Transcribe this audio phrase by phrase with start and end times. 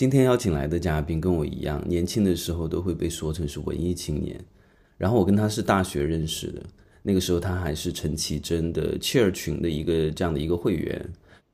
[0.00, 4.42] 今天邀请来的嘉宾跟我一样，年轻的时候都会被说成是文艺青年。
[4.96, 6.62] 然后我跟他是大学认识的，
[7.02, 11.06] 那个时候他还是陈绮贞的切尔群的一个这样的一个会员。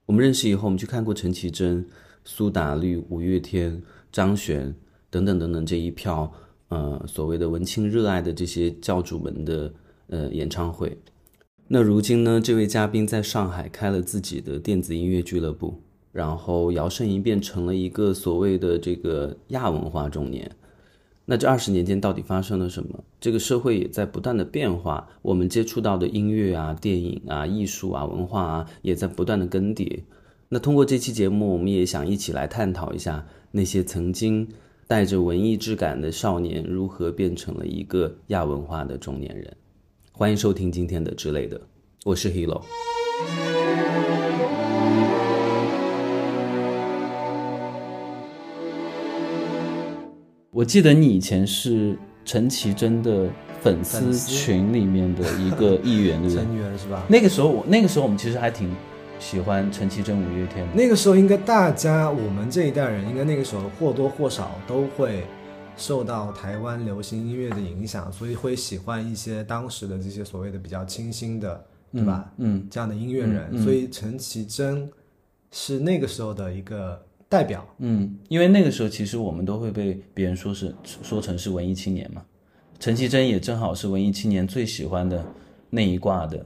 [0.05, 1.85] 我们认识以后，我们去看过陈绮贞、
[2.25, 3.83] 苏打绿、五月天、
[4.13, 4.73] 张悬
[5.11, 6.33] 等等等等这一票
[6.69, 9.75] 呃所谓的文青热爱的这些教主们的
[10.07, 10.97] 呃演唱会。
[11.67, 15.83] 那如今呢，这位嘉宾在上海开了自己的电子音乐俱乐部，
[16.17, 20.51] 然后摇身一变成了一个所谓的这个亚文化中年。
[21.27, 23.05] 那这二十年间到底发生了什么？
[23.21, 30.01] 这个社会也在不断的变化，我们接触到的音乐啊、电影啊、艺术啊、文化啊，也在不断的更迭。
[30.49, 34.49] 那通过这期节目，我们也想一起来探讨一下那些曾经
[34.87, 39.55] 带着文艺质感的少年，如何变成了一个亚文化的中年人。
[40.13, 41.61] 欢迎收听今天的之类的，
[42.07, 42.63] 我是 Hilo。
[50.57, 53.29] 我记得你以前是陈绮贞的
[53.61, 56.45] 粉丝群里面的一个 一员，对不对？
[56.45, 57.05] 成员是吧？
[57.11, 58.75] 那个时候我那个时候我们其实还挺
[59.19, 60.73] 喜欢陈绮贞、五月天的。
[60.75, 65.27] 那个时候应该大家我们这一代人，应该那个时候或多或少都会
[65.77, 72.33] 受到台湾流行音乐的影响，所以会喜欢一些当时的这些所谓的比较清新的，对吧？
[72.39, 74.89] 嗯，这样的音乐人，所以陈绮贞
[75.53, 76.99] 是那个时候的一个
[77.29, 77.67] 代表。
[77.79, 82.23] 嗯，因为那个时候其实我们都会被别人说是说成是文艺青年嘛，
[82.79, 85.25] 陈绮贞也正好是文艺青年最喜欢的
[85.71, 86.45] 那一挂的。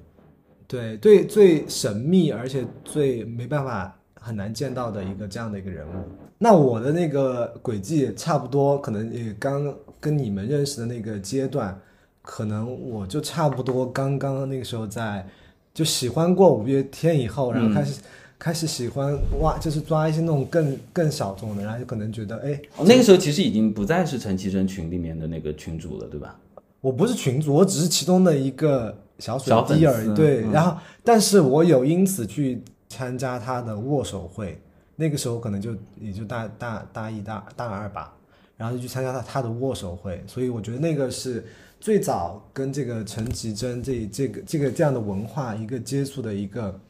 [0.67, 5.91] 对对，最神秘而且最没办法很难见到的一个这样的一个人物。
[6.39, 11.79] 那我的那个轨迹也差不多，可能也刚跟你们认识的那个阶段，
[12.23, 15.27] 可能我就差不多刚刚那个时候在
[15.75, 18.01] 就喜欢过五月天以后，然后开始、
[18.41, 26.35] 开始喜欢哇，就是抓一些那种更更小众的，然后就可能觉得哎，哦，那个时候其实已经不再是陈绮贞群里面的那个群主了，对吧？
[26.81, 30.15] 我不是群主，我只是其中的一个小水滴而已。
[30.15, 30.75] 对，嗯然后
[31.05, 34.59] 但是我有因此去参加他的握手会，
[34.97, 38.11] 那个时候可能就也就大大大一大大二吧，
[38.57, 41.45] 然后就去参加他他的握手会，所以我觉得那个是
[41.79, 46.81] 最早跟这个陈绮贞这这个这个这样的文化一个接触的一个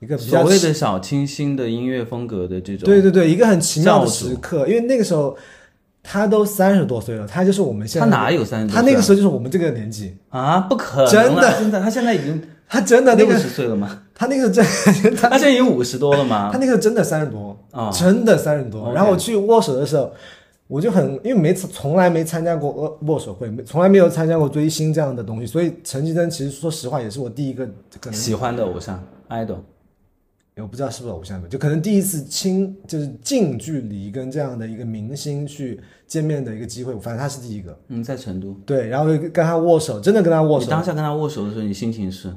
[0.00, 5.36] 一个比较所谓的小清新的音乐风格的这种，对对对，一个很奇妙的时刻，因为那个时候
[6.02, 8.74] 他都三十多岁了，他就是我们现在他哪有三十？
[8.74, 10.16] 他那个时候就是我们这个年纪。
[10.28, 14.02] 啊，不可能啊，真的现在他现在已经他真的那个，六十岁了吗？
[14.14, 14.64] 他那个真，
[15.16, 16.50] 他他现在已经五十多了吗？
[16.52, 18.92] 他那个真的三十多，啊真的三十多。
[18.92, 20.12] 然后我去握手的时候，
[20.68, 27.66] 我就很，因为没从来没参加过握握手会，没从来没有参加过追星这样的东西，所以陈绮贞其实说实话也是我第一个
[28.00, 29.58] 可能，喜欢的偶像 idol，
[30.62, 37.78] 我不知道是不是偶像，就可能第一次亲就是近距离跟这样的一个明星去见面的一个机会，反正他是第一个。
[37.88, 38.54] 嗯，在成都。
[38.64, 42.34] 对，然后就跟他握手，真的跟他握手，你当下跟他握手的时候，你心情是？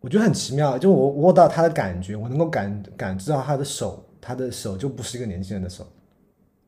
[0.00, 5.86] 我觉得很奇妙，就我握到他的感觉，我能够感感知到他的手，他的手就不是一个年轻人的手，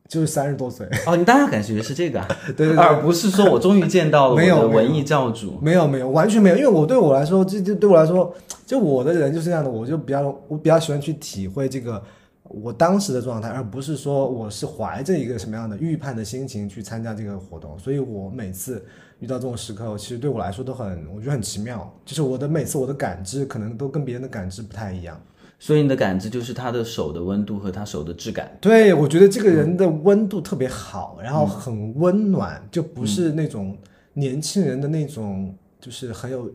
[0.07, 0.87] 就是三十多岁。
[1.05, 5.57] 哦，你当下感觉是这个啊， 对对对而不是说我终于见到了我的文艺教主。
[5.61, 8.33] 没有没有，完全没有，因为我对我来说，这这对我来说，
[8.65, 12.01] 就我的人就是这样的，我就比较我比较喜欢去体会这个
[12.43, 18.85] 我当时的状态，而不是说我是怀着一个什么样的预判的心情去参加这个活动，所以我每次
[19.19, 25.19] 遇到这种时刻，其实对我来说都很，我觉得很奇妙，就是我的每次我的感知可能都跟别人的感知不太一样。
[25.57, 28.55] 所以你的感知就是他的手的温度和他手的质感。
[28.59, 33.77] 对，我觉得这个人的温度特别好，然后很温暖，就不是那种
[34.13, 36.51] 年轻人的那种，就是很有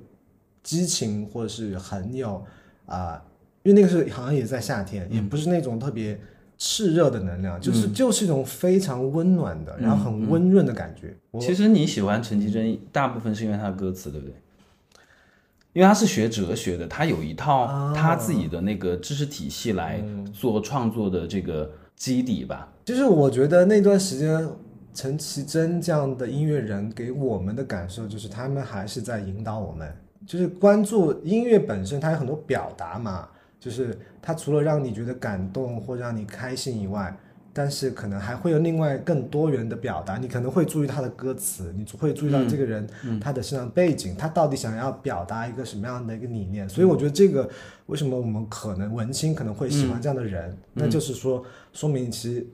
[0.62, 2.44] 激情，或者是很有
[2.86, 3.22] 啊、
[3.62, 6.18] 因为那个是好像也在夏天，也不是那种特别
[6.58, 11.16] 炽热的能量，就是就是一种非常温暖的，然后很温润的感觉。
[11.30, 14.34] 我其实你喜欢陈绮贞，大部分是因为她的歌词，对不对？
[15.72, 22.68] 因为他是学哲学的，他有一套他自己的那个知识体系来做创作的这个基底吧。
[22.84, 24.48] 就是我觉得那段时间，
[24.92, 29.88] 陈绮贞这样的音乐人给我们的感受就是，他们还是在引导我们，
[30.26, 33.28] 就是关注音乐本身，它有很多表达嘛，
[33.60, 37.16] 就是它除了让你觉得感动或让你开心以外，
[37.60, 42.88] 但是可能还会有另外更多元的表达，你可能会注意他的歌词，你会注意到这个人、
[43.20, 46.66] 他的身上背景，他到底想要表达一个什么样的一个理念。
[46.66, 47.46] 所以我觉得这个
[47.84, 52.46] 为什么我们可能文青可能会喜欢这样的人，那就是说说明其实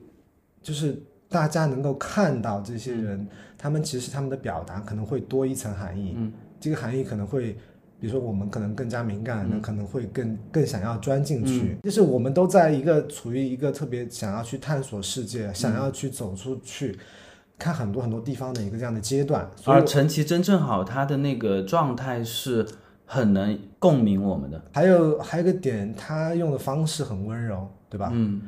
[0.61, 3.25] 就是大家能够看到这些人，
[3.57, 6.17] 他们其实他们的表达可能会多一层含义，
[6.59, 7.57] 这个含义可能会
[7.99, 11.77] 比如说我们可能更加敏感，那可能会更更想要钻进去。
[11.83, 16.97] 就是我们都在一个处于一个特别想要去探索世界，想要去走出去，
[17.57, 19.49] 看很多很多地方的一个这样的阶段。
[19.65, 22.65] 而陈琦真正好他的那个状态是
[23.05, 28.11] 很能共鸣我们的，还有还有一个点，他用的方式很温柔，对吧？
[28.13, 28.41] 嗯，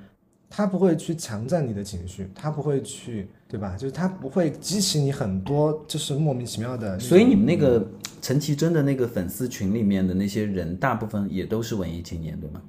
[0.49, 3.77] 他不会去强占你的情绪，他不会去，对吧？
[3.77, 6.99] 就是他不会激起你很多就是莫名其妙的。
[6.99, 7.87] 所以你们那个
[8.21, 12.61] 陈绮贞的那个粉丝群里面的那些人，大部分也都是文艺青年，对吗？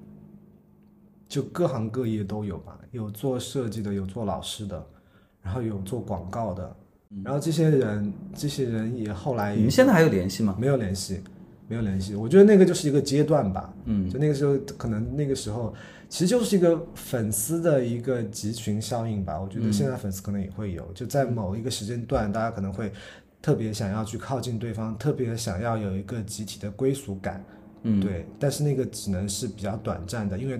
[1.26, 4.86] 就各行各业都有吧，有做设计的，有做老师的，
[5.40, 6.76] 然后有做广告的，
[7.24, 10.56] 然后这些人，这些人也后来你们现在还有联系吗？
[10.58, 11.22] 没有联系，
[11.70, 12.16] 没有联系。
[12.16, 15.72] 我觉得那个就是一个阶段吧，嗯，就那个时候可能那个时候
[16.08, 19.40] 其实就是一个粉丝的一个集群效应吧。
[19.40, 22.92] 我觉得现在粉丝可能也会有，就在某一个时间段，大家可能会
[23.40, 27.44] 特别想要去靠近对方，特别想要有一个集体的归属感，
[27.84, 28.26] 嗯，对。
[28.40, 30.58] 但是那个只能是比较短暂的，因为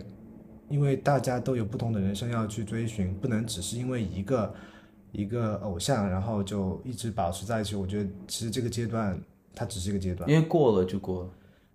[0.69, 4.55] 因为大家都有不同的人生要去追寻，不能只是因为一个
[5.11, 7.75] 一个偶像，然后就一直保持在一起。
[7.75, 9.21] 我觉得其实这个阶段
[9.55, 10.29] 它只是一个阶段。
[10.29, 11.29] 因为过了就过了。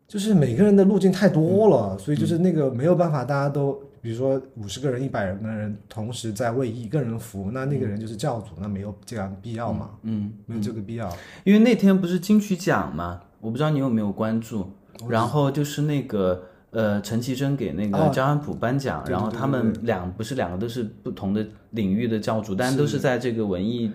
[0.08, 9.90] 就是每个人的路径太多了，所以就是那个没有办法，大家都比如说五十个人、一百人的人同时在为一个人服务，那那个人就是教主，那没有这样的必要嘛？
[10.04, 11.12] 嗯，没有这个必要。
[11.44, 14.70] 因为那天不是金曲奖嘛，我不知道你有没有关注。
[15.10, 23.92] 然后就是那个呃，陈绮贞给那个哦焦安普颁奖，对对对然后他们两不是两个都是不同的领域的教主，但都是在这个文艺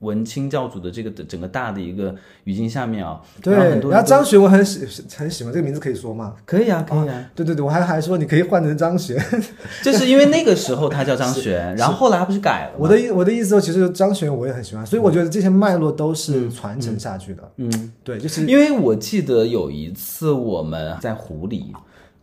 [0.00, 2.14] 文清教主的这个整个大的一个
[2.44, 3.20] 语境下面啊。
[3.42, 4.86] 对，然后很多然后张学我很喜
[5.16, 6.34] 很喜欢这个名字，可以说吗？
[6.44, 9.18] 可以啊，可以啊，对对对，我还还说你可以换成张学。
[9.82, 12.78] 就是因为那个时候他叫张悬，然后后来他不是改了吗？
[12.80, 17.52] 我的意我的意思说，其实张悬我也很喜欢，所以我觉得这些脉络都是传承下去的。
[17.56, 21.72] 嗯，对，就是因为我记得有一次我们在湖里，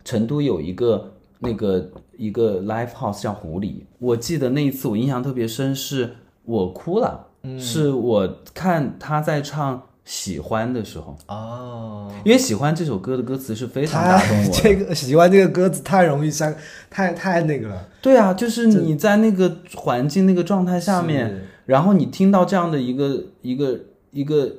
[0.04, 6.14] 成都有一个那个一个 live house 叫湖里，我记得那一次我印象特别深，是
[6.44, 14.52] 我哭了，是我看他在唱《喜欢》的时候，哦，因为《喜欢》这首歌的歌词是非常打动我的。
[14.60, 16.52] 这个喜欢这个歌词太容易伤，
[16.90, 17.88] 太太那个了。
[18.02, 23.78] 对啊，就是你在那个环境、那个状态下面，然后你听到这样的一个一个
[24.10, 24.50] 一个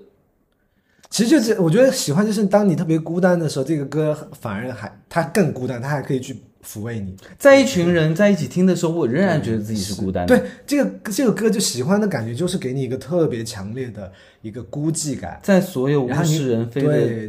[1.10, 7.16] 其实就是我觉得喜欢就是当你特别孤单的时候，这个歌反而还它更孤单，它还可以去抚慰你。
[7.38, 10.38] 在一群人在一起听的时候，我仍然觉得自己是孤单的。
[10.38, 14.12] 对，这个这个歌就喜欢的感觉，就是给你一个特别强烈的
[14.42, 15.40] 一个孤寂感。
[15.44, 16.82] 在所有物是人非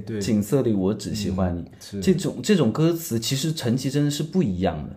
[0.02, 1.70] 的景色里，我只喜欢你。
[1.80, 4.96] 是这种这种歌词，其实陈绮贞是不一样的。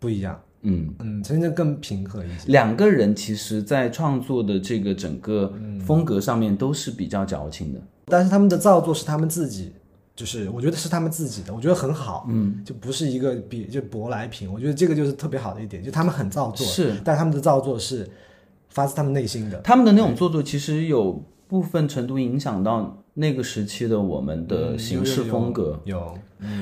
[0.00, 2.52] 不一样，嗯，嗯，陈绮贞更平和一些。
[2.52, 7.80] 两个人其实，在创作的这个整个嗯风格上面都是比较矫情的。
[8.06, 9.72] 但是他们的造作是他们自己，
[10.16, 18.08] 就是我觉得是他们自己的，我觉得很好，嗯，就不是一个比就舶来品，我觉得这个就是特别好的一点，就他们很造作，是，但他们的造作是
[18.68, 25.80] 发自他们内心的，他们的那种做作，其实有部分程度影响到那个时期的我们的行事风格。
[25.84, 26.16] 有，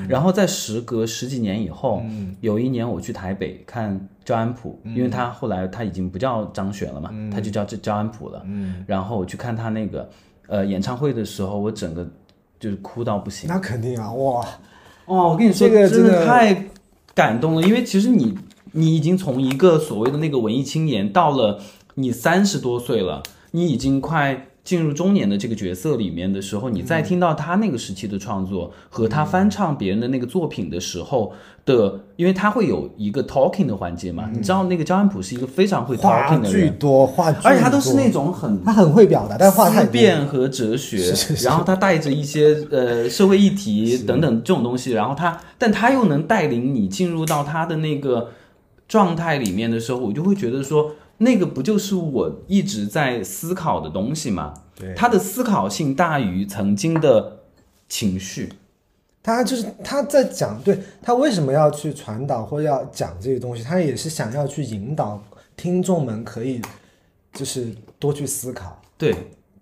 [0.07, 2.03] 然后在时隔十几年以后，
[2.41, 8.41] 有一年我去台北看焦安普，因为他后来他已经不叫张悬了嘛，他就叫焦焦安普了。
[8.45, 10.09] 嗯，然后我去看他那个
[10.47, 12.07] 呃演唱会的时候，我整个
[12.63, 13.49] 就是哭到不行。
[13.49, 14.39] 那肯定啊，哇，
[15.03, 16.69] 哦，我跟你说，真这个真的的太
[17.13, 18.37] 感动了，因为其实你
[18.71, 21.59] 你已经从一个所谓的那个文艺青年，到了
[21.95, 31.33] 你三十多岁了，你已经快进入中年的这个角色里面的时候，你再听到他那个时期的创作和他翻唱别人的那个作品的时候
[31.65, 36.51] 的，因为他会有一个 talking 的环节嘛，你知道那个焦安普是一个非常会 talking 的人。
[36.51, 39.91] 巨多，话剧，而且他都是那种很他很会表达，但是话太思多。
[39.91, 48.29] 辨和哲学，然后他带着一些呃社会议题等等这种东西，然后他，但他又能带领你进入到他的那个
[48.87, 54.53] 状态里面的时候，我就会觉得说，那个不就是我一直在思考的东西吗？
[54.75, 57.39] 对他的思考性大于曾经的
[57.87, 58.51] 情绪。
[59.21, 65.23] 他就是他在讲，对他为什么要去传导或要讲这些东西，他也是想要去引导
[65.55, 66.61] 听众们可以
[67.31, 69.15] 就是多去思考，对，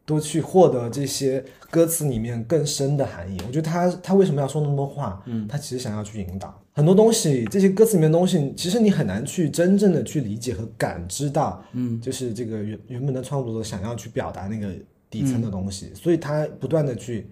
[0.06, 3.38] 多去获得这些歌词里面更深的含义。
[3.48, 5.22] 我觉得他他为什么要说那么多话？
[5.26, 14.74] 嗯，他其实想要去引导很多东西，这些歌词里面的东西，其实你很难去真正的去理解和感知到，嗯，就是这个原原本的创作者想要去表达那个
[15.10, 17.30] 底层的东西，所以他不断的去。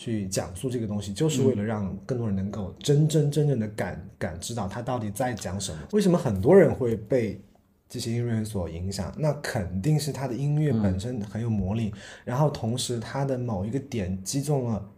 [0.00, 5.78] 去讲述这个东西，就是为了让更多人能够真真正正的感感知到他到底在讲什么。
[5.90, 7.40] 为什么很多人会被
[7.88, 9.12] 这些音乐所影响？
[9.16, 11.92] 那肯定是他的音乐本身很有魔力，
[12.24, 14.90] 然后同时他的某一个点击中了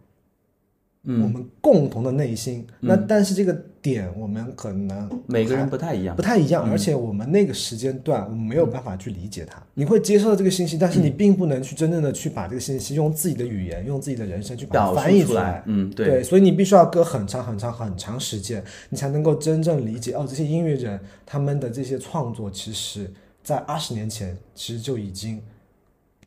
[1.03, 2.65] 我们共同的内心。
[2.79, 9.61] 那但是这个点我们可能每个人不太一样不，太一样，而且我们那个时间段我们没有办法去理解它。
[9.73, 15.63] 你会接受到这个信息，但是你并不能去真正的去把这个信息用自己的语言、用自己的人生去把表它翻译述出来。
[15.65, 25.41] 嗯，对，对，所以你必须要隔很长很长很长时间，你才能够真正理解哦，这些音乐人他们的这些创作，其实在二十年前其实就已经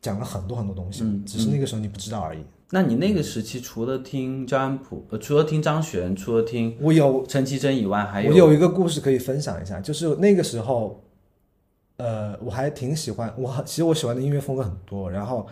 [0.01, 2.39] 讲了很多很多东西，嗯只是那个时候你不知道而已。
[2.71, 11.03] 那你那个时期除了听张安普，呃，除了听张悬，除了听我有陈绮贞以外，还有我有一个故事可以分享一下，就是那个时候，
[11.97, 15.45] 呃，我还挺喜欢，我其实我喜欢的音乐风格很多，然后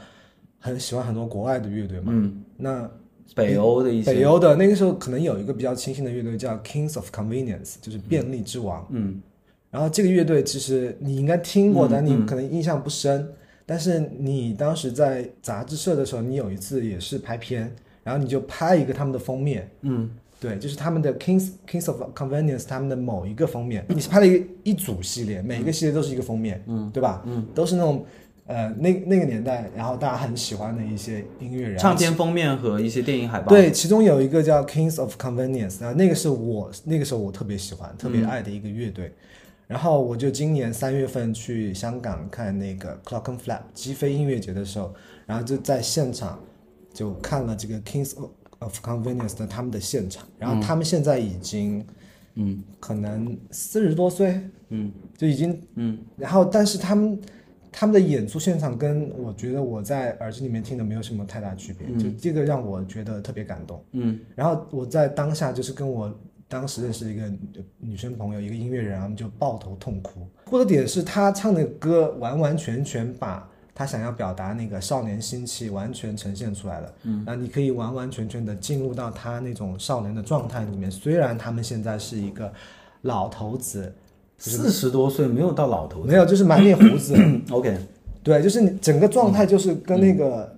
[0.60, 2.06] 很喜欢很多国外的乐队嘛。
[2.08, 2.90] 嗯，那
[3.36, 8.86] 北欧的一些，北欧的那个时候可能有一个比较清新的乐队叫 Kings of Convenience，就是便利之王。
[8.90, 9.22] 嗯
[9.70, 13.32] 然后这个乐队其实你应该听过，嗯但你嗯可能印象不深。
[13.66, 20.10] 但是你当时在杂志社的时候，你有一次也是拍片，然后你就拍一个他们的封面，嗯。
[20.40, 27.24] 对，就是他们的 Kings Kings of Convenience 他们的某一个封面，你是拍了一个一组系列，每一个系列都是一个封面，嗯，对吧？
[27.26, 28.06] 嗯，都是那种
[28.46, 39.14] 呃那那个年代，然后大家很喜欢的一些音乐人，唱片封面和一些电影海报，，对，其中有一个叫 Kings of Convenience，然后那个是我那个时候我特别喜欢、特嗯别爱的一个乐队。
[39.68, 44.94] 然后我就今年三月份去香港看那个 Clock and Flap 击飞音乐节的时候，
[45.26, 46.40] 然后就在现场
[46.94, 48.14] 就看了这个 Kings
[48.60, 51.86] of Convenience 的他们的现场，然后他们现在已经
[52.36, 52.64] 嗯。
[52.80, 54.40] 可能四十多岁，
[54.70, 54.92] 嗯。
[55.18, 55.98] 就已经嗯。
[56.18, 57.20] 然后，但是他们
[57.72, 63.84] 他们的演出现场跟我觉得我在耳机里面听的没有什么太大区别，就这个让我觉得特别感动。
[63.94, 64.20] 嗯。
[64.36, 66.14] 然后我在当下就是跟我
[66.54, 67.24] 当时认识一个
[67.80, 70.28] 女生朋友，一个音乐人，他们就抱头痛哭。
[70.46, 76.94] 哭的点是他唱的歌完完全全把他想要表达那个少年心气完全呈现出来了。
[77.06, 80.92] 嗯，那你可以完完全全的进入到他那种少年的状态里面。
[80.92, 82.54] 虽然他们现在是一个
[83.02, 83.92] 老头子，
[84.38, 87.16] 四十多岁没有到老头子没有，就是满脸胡子。
[87.50, 87.76] OK，
[88.22, 90.53] 对，就是你整个状态就是跟那个、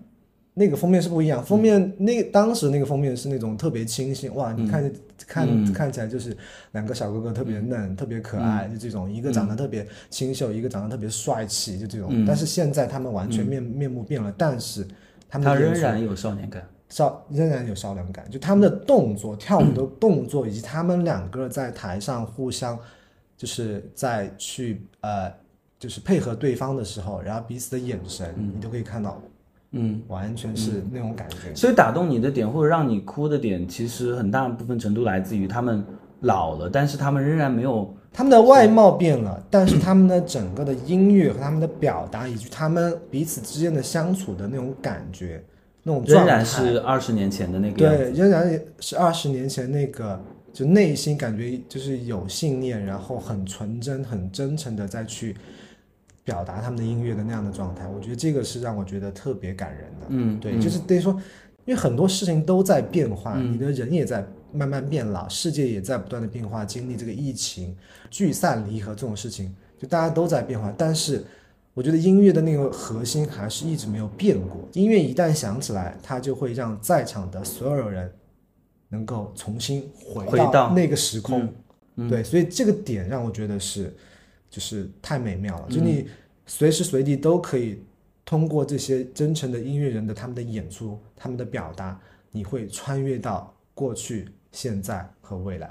[0.58, 1.44] 那个封面是不一样。
[1.44, 6.36] 封面那当时那个封面是那种特别清新，哇，你看着、看看起来就是
[6.72, 12.26] 两个小哥哥特别嫩、特别可爱，就这种一个长得特别清秀，一个长得特别帅气，就这种。
[12.26, 14.88] 但是现在他们完全面、面目变了，但是
[15.30, 22.80] 他们仍然有少年感，少仍然有少年感，就他们的动作、跳舞的动作，以及他们两个在台上互相
[23.36, 25.30] 就是在去呃，
[25.78, 29.22] 就是配合对方的时候，然后彼此的眼神，你都可以看到，
[29.72, 30.02] 嗯。
[30.08, 31.54] 完全是那种感觉。
[31.56, 35.84] 所以打动你的点或者让你哭的点，其实很大部分程度来自于他们
[36.22, 45.44] 老了，但是他们仍然没有他们的外貌变了， 但是他们的整个的音乐和他们的表达，以及他们彼此之间的相处的那种感觉，
[45.84, 47.78] 那种状态，仍然是二十年前的那个。
[47.78, 50.20] 对，仍然是二十年前那个，
[50.54, 55.36] 就内心感觉就是有信念，然后很纯真、很真诚的再去
[56.26, 57.88] 表达他们的音乐的那样的状态。
[57.88, 60.06] 我觉得这个是让我觉得特别感人的。
[60.10, 61.14] 嗯，对，就是等于说，
[61.64, 67.74] 因为很多事情都在变化，你的人也在慢慢变老，世界也在不断的变化，经历这个疫情、
[68.10, 70.74] 聚散离合这种事情，就大家都在变化。
[70.78, 71.24] 但是，
[71.74, 74.68] 我觉得音乐的那个核心还是一直没有变过。
[74.74, 78.12] 音乐一旦响起来，它就会让在场的所有人
[78.90, 81.48] 能够重新回回到那个时空。
[82.10, 83.94] 对，所以这个点让我觉得是，
[84.56, 85.68] 就是太美妙了。
[85.70, 86.08] 就你
[86.46, 87.82] 随时随地都可以
[88.24, 92.00] 通过这些真诚的音乐人的他们的演出、他们的表达，
[92.32, 95.70] 你会穿越到过去、现在和未来。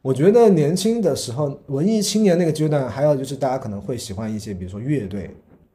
[0.00, 5.30] 我觉得年轻的时候，文艺青年那个阶段，还有就是大家可能会喜欢一些，比如说乐队，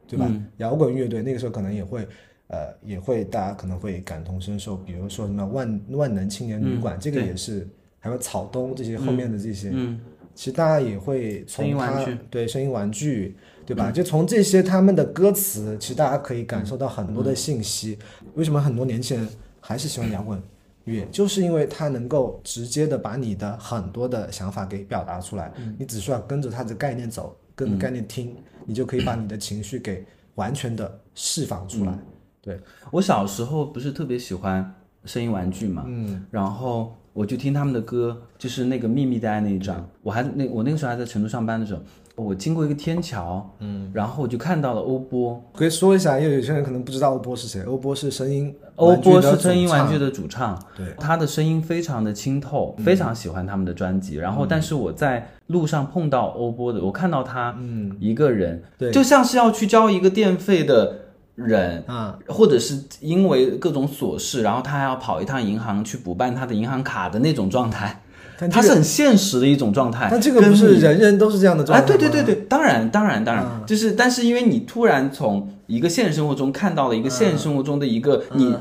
[0.07, 0.27] 对吧？
[0.57, 2.07] 摇滚乐队那个时候可能也会，
[2.47, 7.67] 呃，也会大家可能会感同身受，比如说什么万万能青年旅馆，这个也是，
[7.99, 9.99] 还有草东这些后面的这些，嗯，
[10.35, 12.17] 其实大家也会从他玩具。
[12.29, 13.35] 对声音玩具，
[13.65, 13.91] 对吧？
[13.91, 17.97] 就从这些他们的歌词，其实大家可以感受到很多的信息。
[18.35, 19.27] 为什么很多年轻人
[19.59, 20.41] 还是喜欢摇滚
[20.85, 21.05] 乐？
[21.11, 28.35] 就是因为它能够直接的把你的很多的想法给表达出来，你只需要跟着它的概念走，跟着概念听，
[28.65, 31.97] 你就可以把你的情绪给完全的释放出来。
[32.41, 32.59] 对，
[32.89, 34.73] 我小时候不是特别喜欢
[35.05, 41.81] 声音玩具嘛，嗯，然后我就听他们的歌，就是那个秘密的爱那一张，我还那我那个时候还在成都上班的时候，
[42.15, 47.61] 我经过一个天桥，嗯，然后我就看到了欧波，可以说一下，因为有些人可能不知道欧波是谁。
[47.63, 54.15] 欧波是声音欧波是声音玩具的主唱，对，他的声音非常的清透，非常喜欢他们的专辑。
[54.15, 58.89] 然后，但是我在路上碰到欧波的，我看到他，嗯，一个人，对。
[58.91, 60.95] 就像是要去交一个电费的
[61.35, 68.03] 人，啊，或者是因为各种琐事，然后他还要跑一趟银行去补办他的银行卡的那种状态，
[68.37, 70.07] 但这个它是很现实的一种状态。
[70.11, 71.97] 但这个不是人人都是这样的状哎，态吗？
[71.97, 78.55] 对对对对，当然当然当然，嗯就是但是因为你突然从一个现实生活中看到了一个现实生活中的一个你、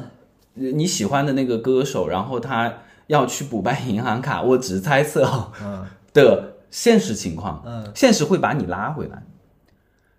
[0.54, 2.72] 你喜欢的那个歌手，然后他
[3.08, 5.84] 要去补办银行卡，我只是猜测哦嗯
[6.14, 9.22] 的现实情况，嗯现实会把你拉回来。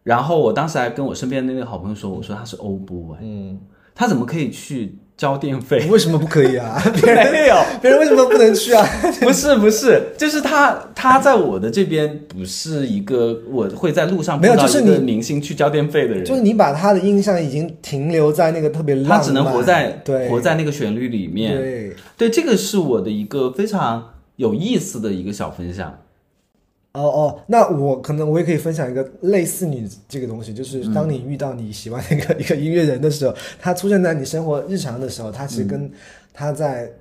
[0.03, 3.59] 然后我当时还跟我身边的那个好朋友说，我说他是欧布哎，嗯，
[3.93, 5.85] 他怎么可以去交电费？
[5.91, 6.81] 为什么不可以啊？
[6.99, 8.83] 别人没有，别人为什么不能去啊？
[9.21, 21.55] 不是不是，就是他他在我的这边不是一个我会在路上没有就是你明星去交电费的人，就是你把他的印象已经停留在那个特别浪漫，他只能活在对活在那个旋律里面。
[21.55, 25.95] 对对，这个是我的一个非常有意思的一个小分享。
[26.93, 35.89] 哦哦，那我可能我也可以分享一个类似你这个东西，就是嗯当你遇到你喜欢的一个、一个音乐人的时候，他出现在你生活日常的时候，他其实跟
[36.33, 36.91] 他在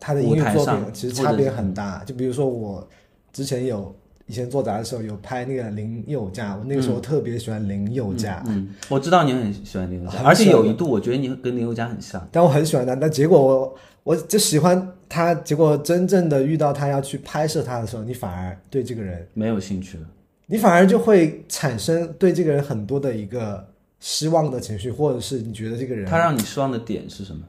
[0.00, 2.02] 他的音乐作品其实差别很大。
[2.06, 2.86] 就比如说我
[3.32, 3.94] 之前有
[4.28, 12.28] 以前做杂的时候有拍那个林宥嘉，我那个时候特别喜欢林宥嘉，嗯，我知道你很喜欢林宥嘉，而且有一度我觉得你跟林宥嘉很像。
[12.30, 20.04] 但我很喜欢他，但结果我我就喜欢他，结果真正的遇到他要去拍摄他的时候，你反而对这个人，没有兴趣了，
[20.46, 23.66] 你反而就会产生对这个人很多的一个
[24.00, 27.42] 失望的情绪，或者是你觉得这个人，他让你失望的点是什么？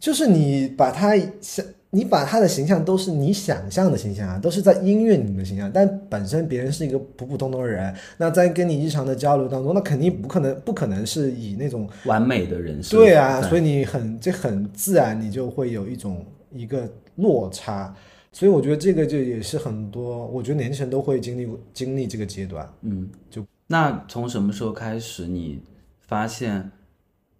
[0.00, 12.96] 就是你把他想，你把他的形象都是你想象的形象啊，都是在音乐里面的形象，但本身别人是一个普普通通的人，那在跟你日常的交流当中，那肯定不可能，不可能是以那种完美的人设。
[12.96, 17.94] 对啊，所以以你很这很自然，你就会有一种一个落差。
[18.32, 22.66] 所以我觉得这个就也是很多，我觉得年轻人都会经历经历这个阶段。
[22.80, 25.60] 嗯，就那从什么时候开始你
[26.00, 26.70] 发现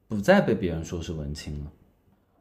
[0.09, 1.73] 不再被别人说是文青了？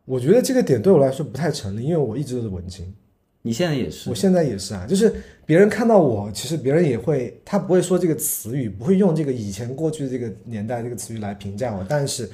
[0.05, 2.93] 我觉得这个点对我来说不太成立，因为我一直都是文青，
[3.41, 4.85] 你现在也是我，现在也是啊。
[4.87, 5.13] 就是
[5.45, 12.29] 别人看到我，其实别人也会，他不会说这个词语，不会用这个以前过去的这个年代这个词语来评价我，但是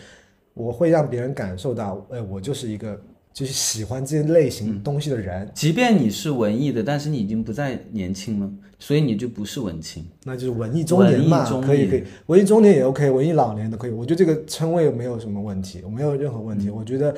[0.54, 3.00] 我会让别人感受到，哎，我就是一个
[3.32, 5.50] 就是喜欢这些类型东西的人。
[5.54, 10.04] 即便你是文艺的，但是你已经不再年轻了，所以你就不是文青。
[10.24, 13.92] 那就是文艺中年嘛可以可以，文艺中年也 OK，文艺老年都可以。
[13.92, 16.72] 我觉得这个称谓没有什么问题，我没有任何问题。
[16.72, 17.16] 我觉得，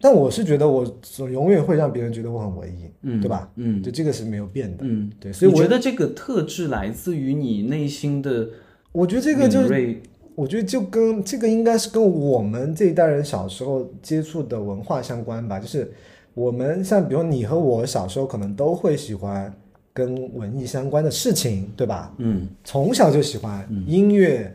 [0.00, 3.50] 但我是觉得我总永远会让别人觉得我很文艺，嗯，对吧？
[3.56, 4.78] 嗯就这个是没有变的。
[4.80, 8.48] 嗯，对，所以我觉得这个特质来自于你内心的
[8.92, 10.00] 我觉得这个就是，
[10.34, 15.60] 我觉得就跟这个应该是跟我们这一代人小时候接触的文化相关吧。
[15.60, 15.92] 就是
[16.32, 19.52] 我们像比如你和我小时候可能都会喜欢
[19.92, 22.14] 跟文艺相关的事情，对吧？
[22.18, 24.50] 嗯，从小就喜欢音乐，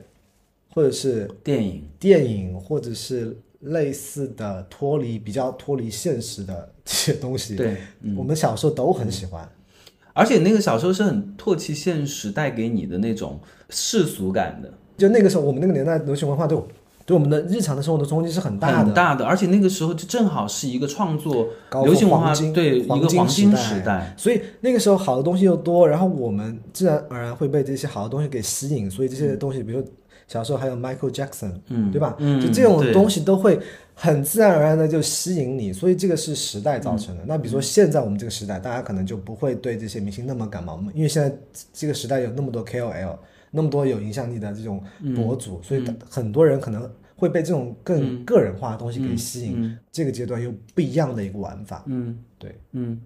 [0.74, 7.78] 或者是电影，电影或者是类似的脱离比较脱离现实的这些东西，对，
[8.18, 9.48] 我们小时候都很喜欢。
[10.14, 16.66] 而且那个小时候是很唾弃现实带给你的那种世俗感的，就那个时候，我们那个年代流行文化对我
[17.06, 18.78] 对我们的日常的生活的冲击是很大的。
[18.78, 23.58] 很大的，而且那个时候就正好是一个创作高流行文化对一个黄金时代。
[23.58, 29.88] 时代，所以那个时候好的东西又多，然后我们自然而然会被这些好的东西给吸引，所以这些东西，比如说
[30.28, 32.16] 小时候还有 Michael Jackson，嗯，对吧？
[32.20, 33.60] 嗯，就这种东西都会
[33.94, 37.24] 很自然而然的就吸引你，所以这个是时代造成的。
[37.24, 41.36] 嗯那比如说现在我们这个时代，大家可能就不会对这些明星那么感冒，因为现在
[41.72, 43.18] 这个时代有那么多 KOL，
[43.52, 49.62] 那么多有影响力的这种嗯博主，所以很多人可能会被这种更个人化的东西给吸引。
[49.62, 51.84] 嗯这个阶段又不一样的一个玩法。
[51.86, 53.00] 嗯，对，嗯，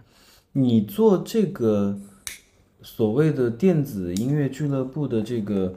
[0.53, 1.99] 你做这个
[2.81, 5.75] 所谓的电子音乐俱乐部的这个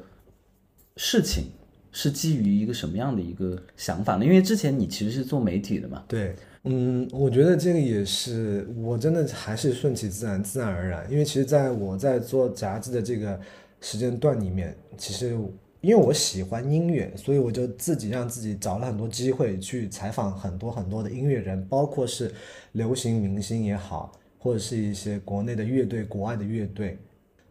[0.96, 1.46] 事情，
[1.90, 4.24] 是基于一个什么样的一个想法呢？
[4.24, 11.10] 因为之前你其实是做媒体的嘛，对，嗯，我觉得这个也是，我真的还是顺其自然，自然而然。
[11.10, 13.40] 因为其实在我在做杂志的这个
[13.80, 15.36] 时间段里面，其实
[15.80, 22.30] 因为我喜欢音乐，所以我就自己让自己找了很多机会去采访很多很多的音乐人，包括是
[22.72, 26.98] 流行明星也好，或者是一些国内的乐队、国外的乐队。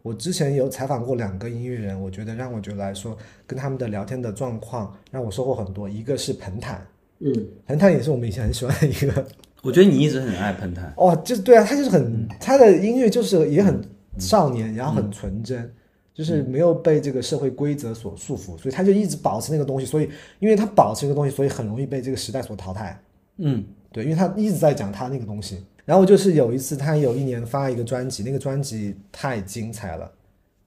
[0.02, 5.88] 我之前有采访过两个音乐人，我觉得让我觉得来说，跟他们的聊天的状况让我收获很多。
[5.88, 6.84] 一个是彭坦，
[7.20, 7.32] 嗯，
[7.66, 9.26] 彭坦也是我们以前很喜欢的一个
[9.62, 13.80] 我觉得你一直很爱彭坦，哦，就对啊，他就是很他的音乐就是也很
[14.18, 15.72] 少年，然后很纯真，
[16.12, 19.86] 就是没有被这个社会规则所束缚，所以他就一直保持那个东西。
[19.86, 20.10] 所以
[20.40, 23.00] 因为他保持这个东西，所以很容易被这个时代所淘汰。
[23.38, 25.64] 嗯对，因为他一直在讲他那个东西。
[25.84, 30.10] 然后就是有一次，他有一年发一个专辑，那个专辑太精彩了，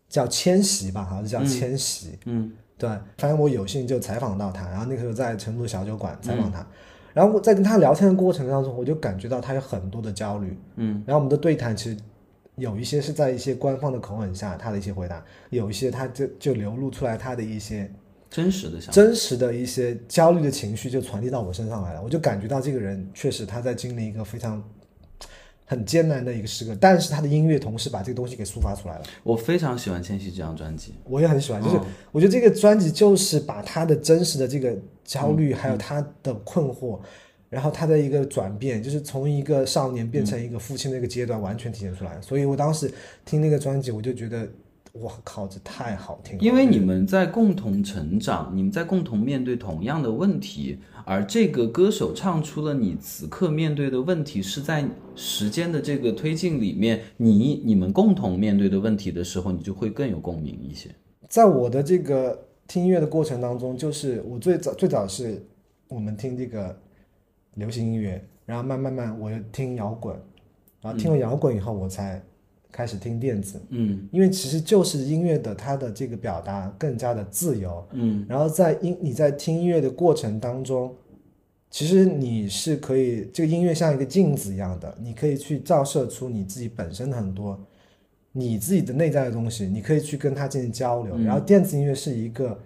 [0.09, 2.09] 叫《迁徙》吧，好像是叫《迁徙》。
[2.25, 6.67] 嗯对，反正我有幸就采访到他，然后那个时候在成都小酒馆采访他，
[7.13, 11.97] 然后我在跟他聊天的过程当中，我就感觉到他有很多的焦虑，嗯，然后我们的对谈其实
[12.57, 17.89] 有一些是在一些官方的口吻下他的一些回答，有一些他就就流露出来他的一些
[18.35, 18.93] 真实的想。
[18.93, 24.61] 真实的一些焦虑的情绪就传递到我身上来了，我就感觉到这个人确实他在经历一个非常
[25.63, 29.05] 很艰难的一个时刻，但是他的音乐同时把这个东西给抒发出来了。
[29.23, 30.93] 我非常喜欢千玺这张专辑。
[31.05, 31.79] 我也很喜欢，就是
[32.11, 36.99] 我觉得这个专辑就是把他的真实的这个焦虑，还有他的困惑，
[37.49, 42.21] 然后他的一个转变，就是从一个少年变成一个父亲的一个阶段，完全体现出来。
[42.21, 42.91] 所以我当时
[43.23, 44.47] 听那个专辑，我就觉得，
[45.01, 46.43] 哇靠，这太好听了。
[46.43, 60.89] 因为你们在共同成长，你们在共同面对同样的问题，而这个歌手唱出了你此刻面对的问题是在时间的这个推进里面，你你们共同面对的问题的时候，你就会更有共鸣一些。
[61.27, 65.45] 在我的这个听音乐的过程当中，就是我最早最早是
[65.89, 66.75] 我们听这个
[67.55, 70.15] 流行音乐，然后慢慢慢我又听摇滚，
[70.81, 72.23] 然后听了摇滚以后，我才
[72.75, 73.61] 开始听电子。
[73.69, 80.93] 嗯因为其实就是音乐的它的这个表达更加的自由，嗯然后在音你在听音乐的过程当中，
[81.69, 87.57] 其实你是可以这个音乐像一个镜子一样的，你可以去照射出你自己本身的很多
[88.33, 91.17] 你自己的内在的东西，你可以去跟它进行交流。
[91.19, 92.59] 然后电子音乐是一个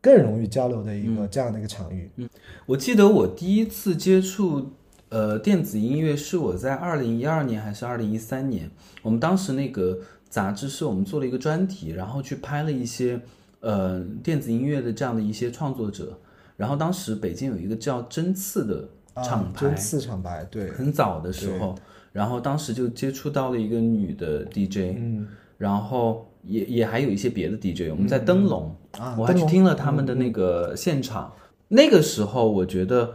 [0.00, 2.10] 更容易交流的一个这样的一个场域。
[2.16, 2.26] 嗯
[2.64, 4.70] 我记得我第一次接触
[5.10, 8.70] 呃电子音乐是我在二零一二年还是二零一三年，
[9.02, 13.20] 我们当时那个杂志是我们做了一个专题，然后去拍了一些
[13.60, 16.18] 呃电子音乐的这样的一些创作者，
[16.56, 18.88] 然后当时北京有一个叫针刺的
[19.22, 21.74] 厂啊，牌，针刺厂牌，对，很早的时候，
[22.12, 25.28] 然后当时就接触到了一个女的 DJ，嗯。
[25.58, 31.30] 然后也也还有一些别的 DJ，我们在灯笼，啊，我还去听了他们的那个现场。
[31.68, 33.12] 那个时候，我觉得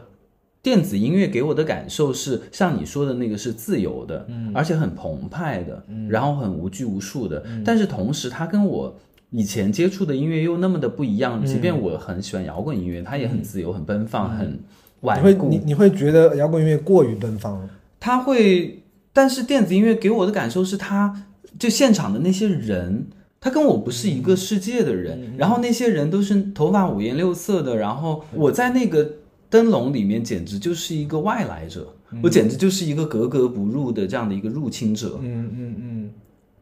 [0.65, 7.45] 电子音乐给我的感受是像你说的那个是自由的，而且很澎湃的，然后很无拘无束的。
[7.63, 8.99] 但是同时，它跟我
[9.29, 11.45] 以前接触的音乐又那么的不一样。
[11.45, 14.59] 即便我很喜欢摇滚音乐，它也很自由、很奔放、很你
[15.01, 15.49] 顽固。
[15.49, 17.69] 会你你会觉得摇滚音乐过于奔放了？
[17.99, 18.81] 它会，
[19.13, 21.27] 但是电子音乐给我的感受是它，
[21.59, 23.05] 就现场的那些人，
[23.39, 29.07] 他跟我不是一个世界的人，然后那些人都是头发五颜六色的，然后我在那个
[29.49, 36.11] 灯笼里面简直就是一个外来者，我简直就是一个格格不入的这样的一个入侵者嗯嗯嗯。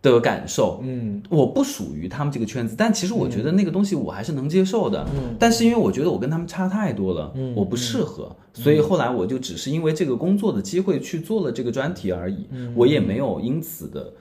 [0.02, 0.82] 的感受。
[0.84, 1.24] 嗯。
[1.30, 5.08] 我不属于他们这个圈子，但其实我觉得那个东西我还是能接受的。
[5.40, 14.12] 但是因为我觉得我跟他们差太多了，我不适合，所以后来我就只是因为这个工作的机会去做了这个专题而已，我也没有因此的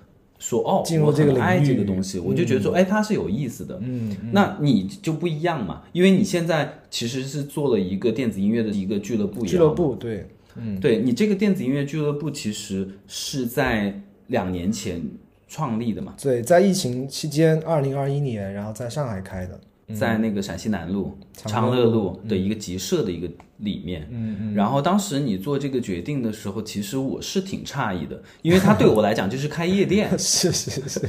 [0.42, 3.78] 说哦，进入我这个领域很爱这个东西，我就觉得说，哎，它是有意思的。
[3.81, 10.26] 嗯那你就不一样嘛，因为你现在其实是做了一个电子音乐的一个俱乐部俱乐部对，
[10.57, 15.00] 嗯对你这个电子音乐俱乐部其实是在两年前
[15.46, 16.14] 创立的嘛。
[16.20, 19.61] 对，在疫情期间，二零二一年，然后在上海开的。
[19.94, 23.28] 在那个陕西南路长长乐路的一个集社的一个
[23.59, 31.00] 里面，嗯嗯，然后当时你做这个决定的时候，其实我是挺诧异的， 因为它对我来讲就是开夜店， 是是是，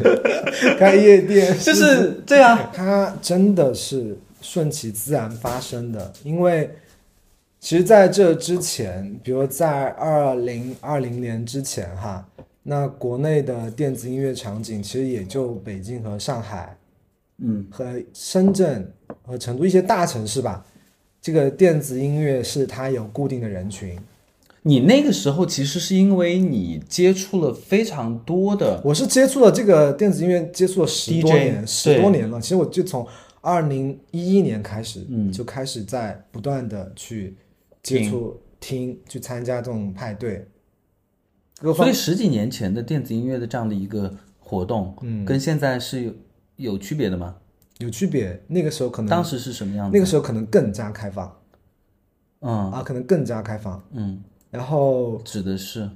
[0.77, 6.69] 开夜店 就是对啊，它真的是顺其自然发生的，因为
[7.59, 12.27] 其实在这之前，比如在二零二零年之前哈，
[12.63, 16.75] 那国内的电子音乐场景其实也就北京和上海
[17.43, 20.65] 嗯，和深圳和成都一些大城市吧。
[21.21, 23.97] 这个电子音乐是它有固定的人群，
[24.63, 32.41] 你那个时候其实是因为你接触了非常多的，我是接触了这个电子音乐，接触了十多 DJ 年，十多年了。
[32.41, 33.07] 其实我就从
[33.39, 37.35] 二零一一年开始，嗯就开始在不断的去
[37.81, 40.45] 接触、听、去参加这种派对。
[41.73, 46.13] 所以十几年前的电子音乐的这样的一个活动，嗯跟现在是
[46.57, 47.35] 有有区别的吗？
[47.79, 49.91] 有区别，那个时候可能当时是什么样子？
[49.93, 51.35] 那个时候可能更加开放
[52.41, 53.81] 嗯啊，可能更加开放。
[53.91, 55.89] 嗯，然后指的是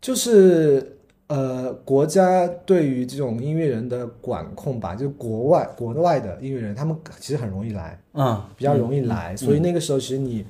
[0.00, 0.96] 就是
[1.28, 7.98] 呃，国家对于这种音乐人的管控吧，就国外国外的音乐人，他们其实很容易来。
[8.12, 10.44] 嗯比较容易来，所以那个时候其实你，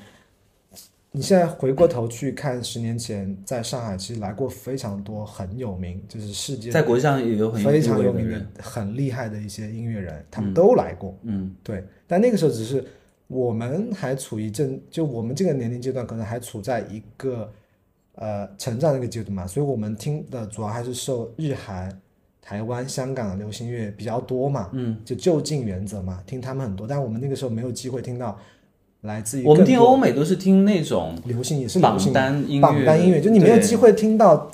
[1.16, 11.16] 你现在回过头去看十年前在上海，其实来过非常多很有名，就是世界在国际上也有很非常有有名的很厉害的一些音乐人，他们都来过。
[11.22, 12.84] 嗯对，但那个时候只是
[13.28, 17.48] 我们还处于正，就我们这个年龄阶段，可能还处在一个
[18.16, 21.96] 呃成长的一个阶段嘛，所以我们听的主要还是受日韩
[22.42, 28.36] 台湾、香港的流行乐比较多嘛，嗯，就就近原则嘛，听他们很多，但我们那个时候没有机会听到
[29.04, 34.50] 来自于我们听欧美都是听那种流行也是流榜行单音乐，榜单音乐，就你没有机会听到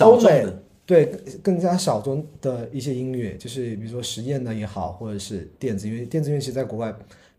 [0.00, 1.06] 欧美的，对
[1.42, 6.04] 更加小众的一些音乐，就是比如说实验的也好，或者是电子音乐。
[6.06, 6.94] 电子音乐其实在国外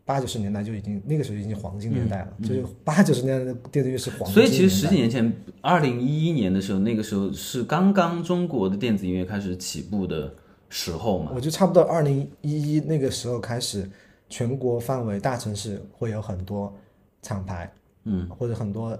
[0.05, 4.49] 八九十年代就已经那个时候已经黄金年代了，就是八九十年代的电子乐是黄金嗯所以。
[4.49, 10.31] 其实十几年前，二零一一年的时候，那个时候是刚刚中国的电子音乐开始起步的
[10.69, 11.31] 时候嘛。
[11.33, 13.89] 我就差不多二零一一那个时候开始，
[14.31, 16.73] 全国范围大城市会有很多
[17.21, 17.71] 厂牌，
[18.05, 18.97] 嗯，或者很多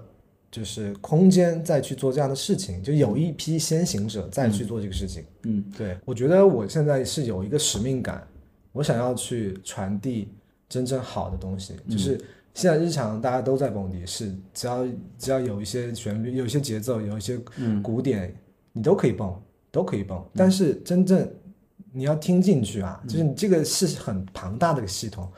[0.50, 5.24] 就是空间再去做这样的事情，就有一批先行者再去做这个事情。
[5.44, 8.24] 嗯，对，我觉得我现在是有一个使命感，
[8.70, 10.28] 我想要去传递
[10.68, 12.20] 真正好的东西，就是。
[12.54, 14.86] 现在日常大家都在蹦迪，是只要
[15.18, 17.40] 只要有一些旋律、有一些节奏、有一些
[17.82, 18.30] 鼓点，
[18.74, 19.34] 你都可以蹦，
[19.70, 20.22] 都可以蹦。
[20.34, 21.26] 但是真正
[21.92, 25.30] 你要听进去啊，就是你这个是很庞大的一个系统，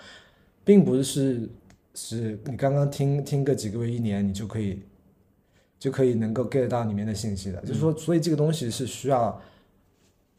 [0.65, 1.49] 并不是
[1.95, 4.83] 是你刚刚听听个几个月一年，你就可以
[5.79, 7.61] 就可以能够 get 到里面的信息的。
[7.63, 9.41] 就是说，所以这个东西是需要，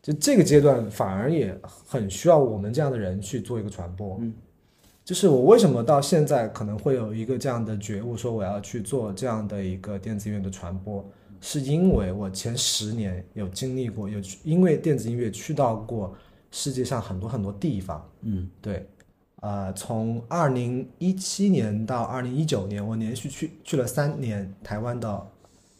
[0.01, 4.19] 就这个阶段反而也很需要我们这样的人去做一个传播。
[5.03, 11.05] 就是我为什么到现在可能会有一个这样的觉悟，说我要去做这样的一个电子音乐的传播，
[11.41, 16.15] 是因为我前十年有经历过，有去因为电子音乐去到过
[16.51, 18.09] 世界上很多很多地方。
[18.21, 18.87] 嗯，对，
[19.41, 25.27] 呃，从二零一七年到二零一九年，我连续去去了三年台湾的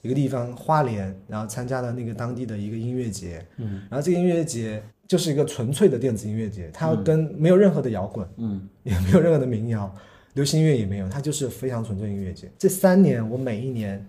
[0.02, 3.46] 一个地方花莲，然后参加了那个当地的一个音乐节。
[3.58, 9.94] 嗯，然后这个音乐节就是一个纯粹的电子音乐节，它跟没有任何的摇滚，嗯，也没有任何的民谣，
[10.34, 12.52] 流行音乐也没有，它就是非常纯粹音乐节。
[12.58, 14.06] 这三年我每一年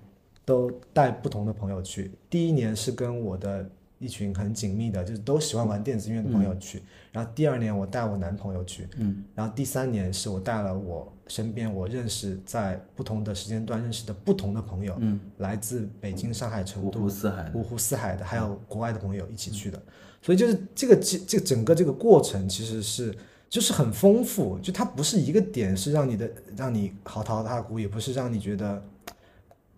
[0.46, 19.82] 都带不同的朋友去，第一年是跟我的一群很紧密的，就是都喜欢玩电子音乐的朋友去，然后第二年我带我男朋友去，嗯，然后第三年是我带了我身边我认识在不同的时间段认识的不同的朋友，嗯，来自北京、上海、成五都、湖四海，五湖四海的，还有国外的朋友一起去的，
[20.22, 23.12] 所以就是这个这这整个这个过程其实是
[23.48, 28.80] 就是很丰富，就它不是一个点是让你的让你嚎啕大哭，也不是让你觉得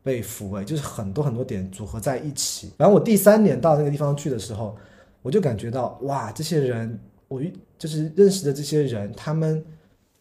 [0.02, 2.72] 被抚慰，就是很多很多点组合在一起。
[2.76, 4.76] 然后我第三年到那个地方去的时候，
[5.22, 7.42] 我就感觉到哇，这些人我
[7.78, 9.64] 就是认识的这些人，他们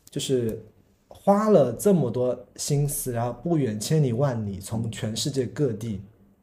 [0.09, 0.61] 就是
[1.07, 6.01] 花了这么多心思，然后不远千里万里从全世界各地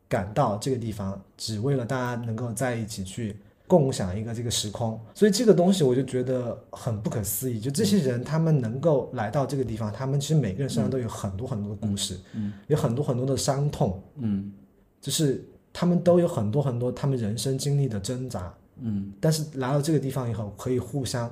[0.09, 5.01] 赶到这个地方，只为了大家能够在一起去共享一个这个时空。
[5.15, 7.59] 所以这个东西我就觉得很不可思议。
[7.59, 14.53] 就这些人，他们能够来到这个地方，他们其实每个人身上都有很多很多的故事，嗯，有很多很多的伤痛，嗯
[15.01, 18.53] 就是他们都有很多很多他们人生经历的挣扎。
[18.77, 21.31] 嗯，但是来到这个地方以后，可以互相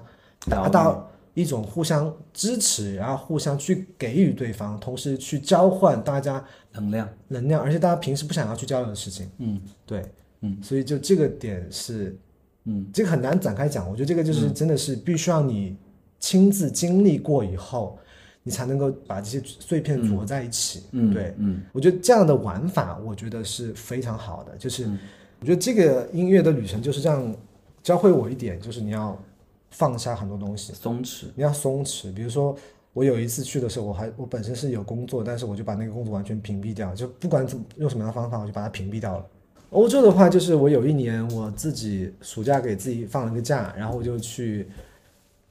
[0.49, 9.29] 达到一种互相支持，然后互相去给予对方，同时去交换大家能量，能量，而且大家平时不想要去交流的事情。
[9.39, 10.05] 嗯对，
[10.43, 12.17] 嗯，所以就这个点是，
[12.65, 13.89] 嗯，这个很难展开讲。
[13.89, 15.77] 我觉得这个就是真的是必须要你
[16.21, 17.99] 亲自经历过以后，
[18.43, 20.83] 你才能够把这些碎片组合在一起。
[20.93, 24.57] 嗯，对，嗯我觉得这样的玩法，我觉得是非常好的。
[24.57, 24.99] 就是嗯
[25.41, 27.35] 我觉得这个音乐的旅程就是这样
[27.83, 29.21] 教会我一点，就是你要
[29.71, 32.15] 放下很多东西，松弛，你要松弛。
[32.15, 32.57] 比如说，
[32.93, 39.27] 我有一次去的时候，我还我本身是有工作，但是我就把那个工作完全屏蔽掉，就不管怎么用什么样的方法，我就把它屏蔽掉了。
[39.73, 44.69] 欧洲的话，就是我有一年我自己暑假给自己放了个假，然后我就去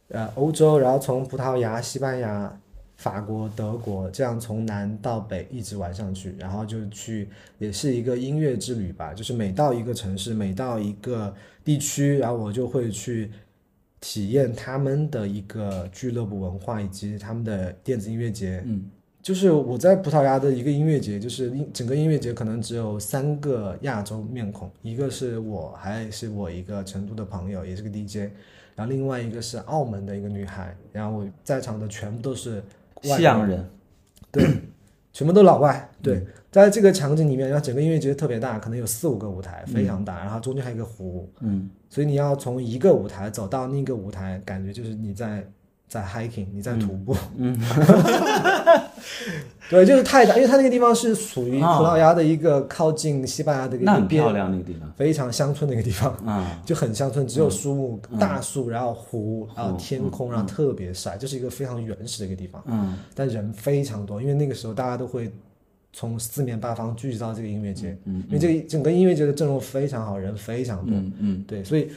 [0.10, 2.56] 呃欧洲，然后从葡萄牙、西班牙、
[2.98, 13.32] 法国、德国这样从南到北一直玩上去，然后就去也是一个音乐之旅吧，就是每到一个城市，每到一个地区，然后我就会去
[14.00, 18.62] 体验他们的一个俱乐部文化以及他们的电子音乐节。
[18.68, 18.86] 嗯
[19.22, 28.32] 就是我在葡萄牙的一个音乐节，就是音整个音乐节可能只有三个亚洲面孔，一个是我，还是我一个成都的朋友，也是个 DJ，
[28.76, 32.64] 然后另外一个是澳门的一个女孩，然后我在场的全部都是
[33.04, 33.64] 外西洋人，
[34.32, 34.44] 对
[35.14, 35.90] 全部都老外。
[36.02, 45.46] 对，在这个场景里面，然后整个音乐节特别大，可能有四五个舞台，非常大，然后中间还有一个湖，嗯所以你要从一个舞台走到另一个舞台，感觉就是你在
[45.88, 47.14] 在 hiking，你在徒步。
[47.36, 47.60] 嗯，
[49.70, 54.92] 对，就是太大，因为它那个地方是属于葡啊萄牙的一个靠近西班牙的一个边，很漂亮那个地方。
[54.98, 58.20] 非常乡村的一个地方，啊，就很乡村，只有树木、嗯。
[58.20, 62.62] 大树，然后湖，然后嗯天空，然后特别晒，就是一个非常原始的一个地方。
[62.68, 62.98] 嗯。
[63.16, 65.32] 但人非常多，因为那个时候大家都会
[65.94, 71.46] 从四面八方聚集到这个音乐节，嗯，因为这个整个音乐节的阵容非常好，人非常多，嗯嗯。
[71.48, 71.90] 对，所以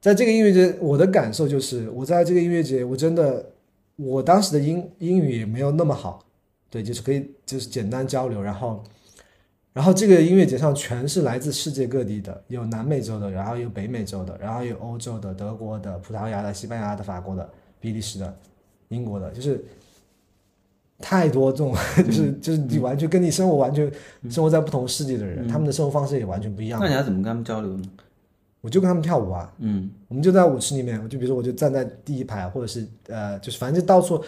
[0.00, 3.44] 在这个音乐节，我的感受就是，我在这个音乐节，我真的，
[3.98, 6.24] 我当时的英英语也没有那么好，
[6.70, 8.84] 对，就是可以就是简单交流，然后，
[9.72, 18.38] 然后这个音乐节上全是来自世界各地的，有南美洲的，然后有北美洲的，然后有欧洲的、德国的、葡萄牙的、西班牙的、法国的、比利时的、
[18.88, 19.64] 英国的，就是
[21.00, 21.74] 太多这种，
[22.06, 23.90] 就是就是你完全跟你生活完全
[24.30, 26.88] 生活在不同世界的人，他们的生活方式也完全不一样那。
[26.88, 27.82] 你要怎么跟他们交流呢？
[28.60, 29.90] 我就跟他们跳舞啊，嗯。
[30.08, 34.18] 我们就在舞池里面，我就比如说我就站在第一排，或者是呃，就是反正就到处，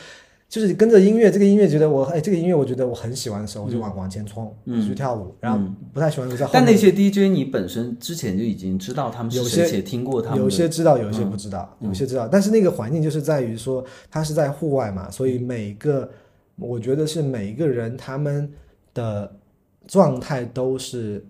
[0.49, 4.87] 就是跟着音乐，这个音乐觉得我哎，这个音乐我觉得我很喜欢的时候，我就往往前冲，嗯。
[4.87, 5.59] 去跳舞，然后
[5.93, 6.63] 不太喜欢就在后面。
[6.63, 16.11] 但那些 DJ 你本身之前就已经知道他们是有谁，些且听过他们的有些知道，有些不知道，有些知道，但是那个环境就是在于说，它是在户外嘛，所以每个
[16.57, 18.53] 我觉得是每一个人他们
[18.93, 19.33] 的
[19.87, 21.25] 状态都是，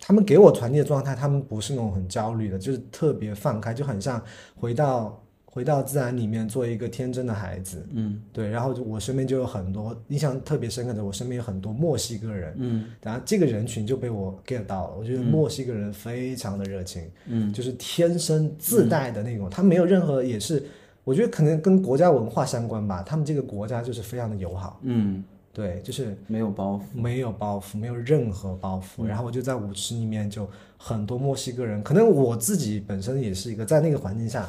[0.00, 4.20] 他们给我传递的状态，他们不是那种很焦虑的，就是特别放开，就很像
[4.56, 8.22] 回到回到自然里面做一个天真的孩子，嗯。
[8.32, 12.86] 对，然后就我身边就有很多印象特别深刻的，我身边有很多墨西哥人，嗯。
[13.02, 17.52] 然后这个人群就被我 get 到了，我觉得墨西哥人非常的热情，嗯。
[17.52, 20.62] 就是天生自带的那种，他没有任何也是，
[21.02, 27.00] 我觉得可能跟国家文化相关吧，他们这个国家就是非常的友好，嗯，对，就是没有包袱。
[27.00, 29.04] 没有包袱，没有任何包嗯。
[29.04, 34.48] 袱，然后我就在舞池里面就很多墨西哥人，可能我自己本身也是一个在那个环境下。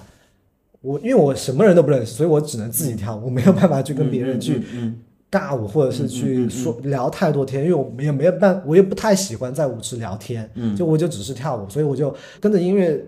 [0.82, 10.76] 我因为我什么人都不认识，所以我只能自己跳，我没有办法去跟别人去嗯尬舞，或者是去说聊太多天，因为我也没有办，我也不太喜欢在舞池聊天，嗯。
[10.76, 13.00] 就我就只是跳舞，所以我就跟着音乐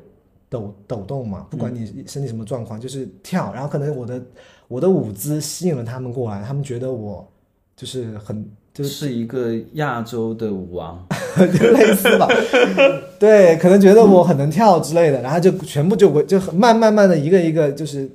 [0.50, 4.24] 抖抖动嘛，不管你身体什么状况，就是跳，然后可能我的
[4.68, 7.28] 我的舞姿吸引了他们过来，他们觉得我
[7.76, 11.06] 就是很就是是一个亚洲的舞王。
[11.34, 12.28] 就类似吧，
[13.18, 18.08] 对，可能觉得我很能跳之类的，然后就全部就围就很慢慢慢的一个一个就是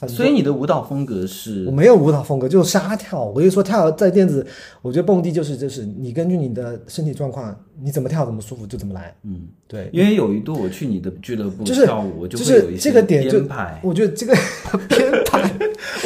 [0.00, 3.22] 很所以你的舞蹈风格是我没有舞蹈风格，就是沙跳。
[3.22, 4.46] 我就说跳在电子，
[4.80, 9.14] 我觉得蹦迪就是就是你根据你的身体状况，你怎么跳怎么舒服就怎么来。
[9.24, 13.38] 嗯，对，因为有一度我去你的俱乐部就是跳舞，我就会有一些是这个点就
[13.82, 14.34] 我觉得这个
[14.88, 15.52] 编排，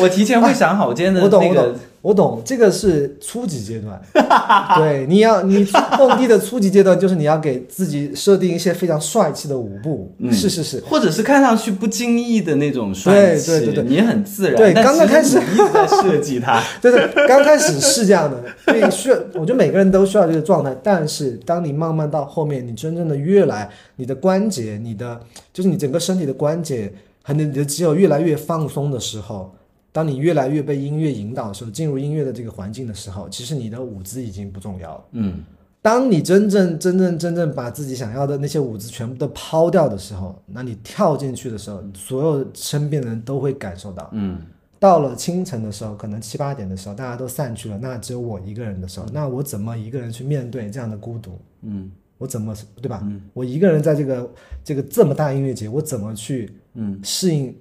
[0.01, 1.79] 我提前会想好今天的我懂我懂那个。
[2.07, 4.01] 我懂，这个是初级阶段。
[4.79, 5.65] 对，你要你
[5.99, 10.15] 蹦迪的初级阶段就是你要给自己设定一些非常帅气的舞步。
[10.19, 14.57] 嗯是是是，或者是看上去不经意的那种帅气，对对对对你很自然。
[14.57, 16.63] 对刚刚开始你一直在设计它。
[16.81, 20.73] 对对，刚开始是这样的，所以需要，我觉得每个人都需要这个状态。
[20.85, 25.19] 但是当你慢慢到后面，你真正的越来，你的关节，你的
[25.53, 26.93] 就是你整个身体的关节
[27.23, 29.53] 和你的肌肉越来越放松的时候，
[29.97, 35.05] 当你越来越被音乐引导的时候，进入音乐的这个环境的时候，其实你的舞姿已经不重要了。
[35.13, 35.43] 嗯，
[35.81, 44.11] 当你真正真正真正把自己想要的那些舞姿全部都抛掉的时候，那你跳进去的时候，所有身边的人都会感受到。
[44.13, 44.39] 嗯，
[44.79, 51.39] 到了清晨的时候，可能七八点的时候，大家都散去了，那只有我一个人的时候，那我怎么一个人去面对这样的孤独？
[51.63, 53.03] 嗯，我怎么对吧？
[53.33, 54.31] 我一个人在这个
[54.63, 57.57] 这个这么大音乐节，我怎么去嗯适应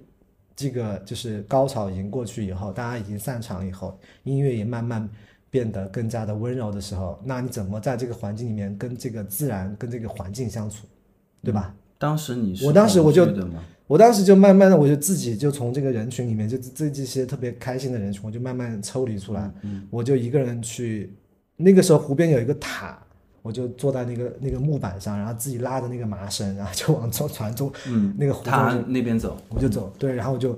[0.56, 5.10] 这个就是高潮已经过去以后，大家已经散场以后，音乐也慢慢
[5.50, 10.88] 变得更加的温柔的时候，那你怎么在这个环境里面跟这个自然跟这个环境相处，
[11.44, 11.76] 对吧？
[11.98, 13.28] 当时你是我当时我就？
[13.88, 19.52] 我当时就慢慢的，我就自己就从这个人群里面，就这这些特别开心的人群，我就慢慢抽离出来，
[19.92, 21.14] 我就一个人去。
[21.56, 23.00] 那个时候湖边有一个塔，
[23.46, 28.44] 我就坐在那个那个木板上，然后自己拉着那个麻绳，然后就往中船中嗯，那个湖
[28.88, 30.58] 那边走，我就走，对，然后我就，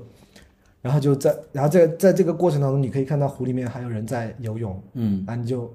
[0.82, 5.22] 然后就在，然后在在这个过程当中，你可以看到湖里面还有人在游泳，嗯。
[5.28, 5.70] 然后你就，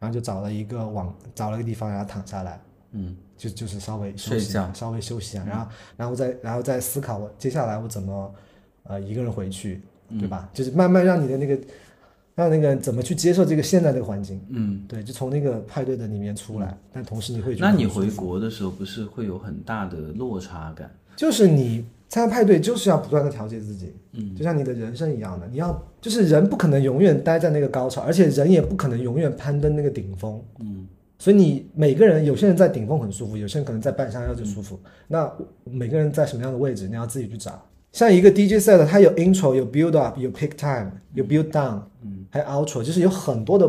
[0.00, 2.60] 然后就找了一个网，找了一个地方，然后躺下来，
[2.90, 3.16] 嗯。
[3.36, 8.34] 就就是稍微休息一下，稍微休息一下，然后然后再然后再思考我接下来我怎么
[8.82, 9.80] 呃一个人回去，
[10.18, 10.50] 对吧？
[10.52, 11.58] 就是慢慢让你的那个
[12.40, 14.82] 让那个怎么去接受这个现在这个环境，嗯。
[14.88, 20.90] 对，就从那个派对的里面出来，但同时你会觉得那你回国的时候不是会有很大的落差感？
[21.14, 35.30] 就是你参加派对就是要不断的调节自己，嗯，就像你的人生一样的，你要就是人不可能永远待在那个高潮，而且人也不可能永远攀登那个顶峰，嗯，所以你每个人有些人在顶峰很舒服，有些人可能在半山腰就舒服，那
[35.64, 37.62] 每个人在什么样的位置，你要自己去找。
[37.92, 43.68] 像一个 DJ set，它有 intro，有 build up，有 pick time，有 build down，嗯，还有 outro，就是有很多的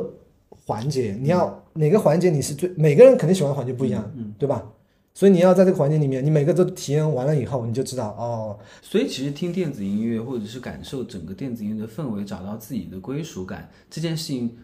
[0.50, 4.72] 环节，你要哪个环节你是最，每个人肯定喜欢的环节不一样，嗯，对吧？
[5.14, 14.56] 所以你要在这个环节里面，你每个都体验完了以后，你就知道哦，所以其实听电子音乐，或者是感受整个电子音乐的氛围，找到自己的归属感，这件事情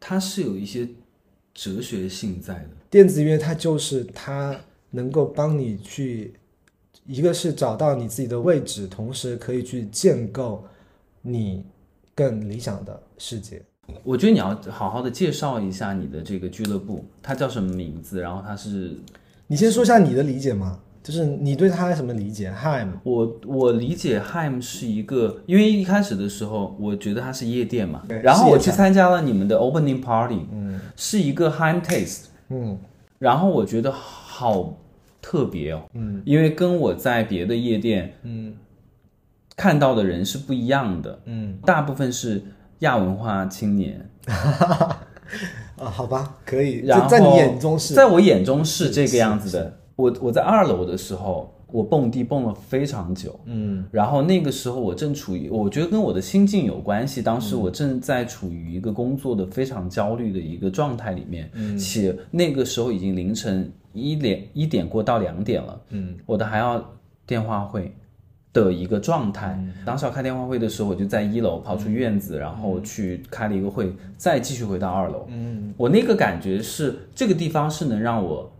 [0.00, 0.88] 它是有一些
[1.54, 2.70] 哲学性在的。
[2.90, 4.58] 电子音乐它就是它
[4.90, 6.34] 能够帮你去，
[7.10, 10.64] 一个是找到你自己的位置，同时可以去建构
[11.22, 11.64] 你
[12.14, 13.60] 更理想的世界。
[14.04, 18.20] 我觉得你要好好的介绍一下你的这个俱乐部，它叫什么名字？
[18.20, 18.96] 然后它是
[19.48, 32.78] 你先说一下你的理解吗，就是你对它什么理解？Ham，我我理解 Ham 是一个，因为一开始的时候我觉得它是夜店嘛，然后我去参加了你们的 opening party，嗯，是一个 Ham taste，嗯
[33.18, 34.78] 然后我觉得好
[35.20, 36.22] 特别哦，嗯。
[36.24, 38.54] 因为跟我在别的夜店嗯。
[39.56, 41.58] 看到的人是不一样的，嗯。
[41.64, 42.42] 大部分是
[42.80, 44.08] 亚文化青年，
[45.76, 49.78] 啊，好吧，可以，然后在在你眼中是，在我眼中是这个样子的。
[49.96, 57.20] 我我在二楼的时候，我蹦迪蹦了非常久，嗯然后那个时候我正处于，我觉得跟我的心境有关系。
[57.22, 66.84] 当时我正在处于一个工作的非常焦虑的一个状态里面，嗯且那个时候已经凌晨一点一点过到两点了，嗯我的还要
[67.26, 67.92] 电话会
[68.52, 69.56] 的一个状态。
[69.58, 75.26] 嗯当时要开电话会的时候，我就在一楼跑出院子，然后去开了一个会，再继续回到二楼。
[75.28, 78.50] 嗯我那个感觉是，这个地方是能让我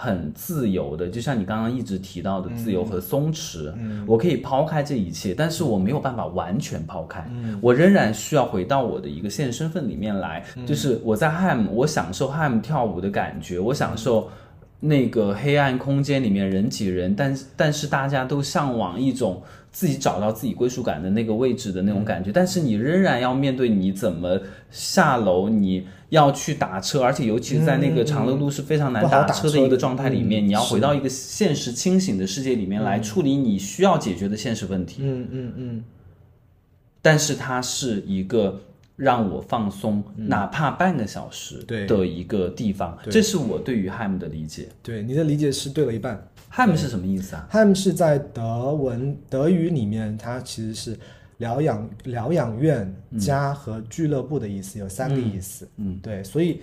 [0.00, 3.74] 很自由的，就像你刚刚一直提到的自由和松弛，
[4.06, 7.28] 我可以抛开这一切，但是我没有办法完全抛开，
[7.60, 14.30] 我仍然需要回到我的一个现实身份里面来，就是我在 Ham，我享受 Ham 跳舞的感觉，我享受。
[14.80, 24.40] 那个黑暗空间里面人挤人，但但是大家都向往一种自己找到自己归属感的那个位置的那种感觉，但是你仍然要面对你怎么
[24.70, 35.02] 下楼，你要去打车，而且尤其是在那个长乐路是非常难打车的一个状态里面，你要回到一个现实清醒的世界里面来处理你需要解决的现实问题。
[35.02, 35.84] 嗯嗯嗯。
[37.00, 38.60] 但是它是一个
[38.96, 44.68] 让我放松，哪怕半个小时的一个地方，这是我对于 Ham 的理解。
[44.82, 46.26] 对，你的理解是对了一半。
[46.52, 50.98] Ham 是什么意思啊？Ham 是在德文德语里面，它其实是
[51.36, 55.68] 疗养疗养院、家和俱乐部的意思，有三个意思。
[55.76, 56.62] 嗯，对，所以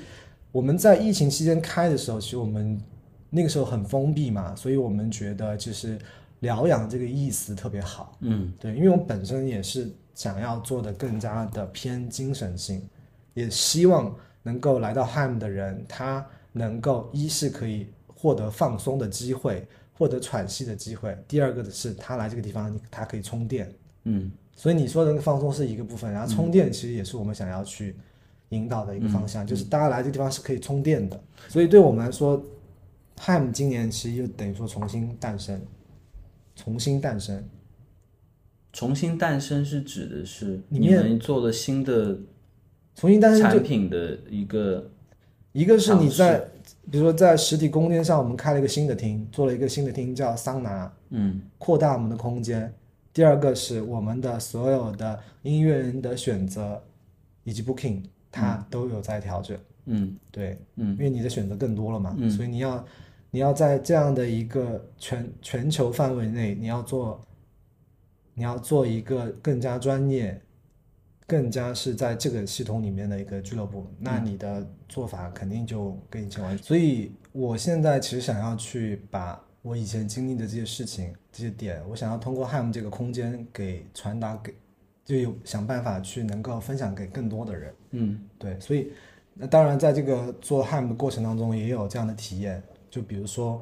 [0.52, 2.82] 我们在疫情期间开的时候，其实我们
[3.30, 5.98] 那个时候很封闭嘛，所以我们觉得就是
[6.40, 8.18] 疗养这个意思特别好。
[8.22, 12.82] 嗯对，因为我本身也是想要做的更加的偏精神性，
[13.34, 14.14] 也希望
[14.44, 23.72] 能够来到 Ham 的人，他能够一是可以获得放松的机会，获得喘息的机会；第二个的是他来这个地方，他可以充电。
[24.06, 27.94] 嗯所以你说的那个放松是一个部分，然后充电其实也是我们想要去
[28.50, 31.22] 引导的一个方向，就是大家来这个地方是可以充电的。
[31.50, 32.42] 所以对我们来说
[33.20, 35.62] ，Ham 今年其实就等于说重新诞生，
[36.56, 37.44] 重新诞生。
[38.72, 42.18] 重新诞生是指的是你们做了新的
[42.96, 44.90] 重新诞生产品的一个
[45.52, 46.50] 一个是你在，
[46.92, 51.42] 比如说在实体空间上，我们开了一个新的厅，做了一个新的厅叫桑拿，嗯。
[51.58, 52.72] 扩大我们的空间。
[53.14, 56.82] 第二个是我们的所有的音乐人的选择
[57.44, 59.58] 以及 booking，它都有在调整。
[59.86, 60.16] 嗯。
[60.32, 60.92] 对，嗯。
[60.92, 62.30] 因为你的选择更多了嘛，嗯。
[62.30, 62.86] 所以你要
[63.32, 67.20] 你要在这样的一个全全球范围内，你要做
[68.34, 70.40] 你要做一个更加专业、
[71.28, 76.64] 更加是在这个系统里面的一个俱乐部，那你的做法肯定就跟以前完全。
[76.64, 84.54] 所以我现在其实想要去把我以前经历的这些事情、这些点，我想要通过 Ham 这个空间给传达给，
[85.04, 87.74] 就有想办法去能够分享给更多的人。
[87.92, 88.92] 嗯对，所以
[89.34, 93.62] 那当然在这个做 ham 的过程当中也有这样的体验，就比如说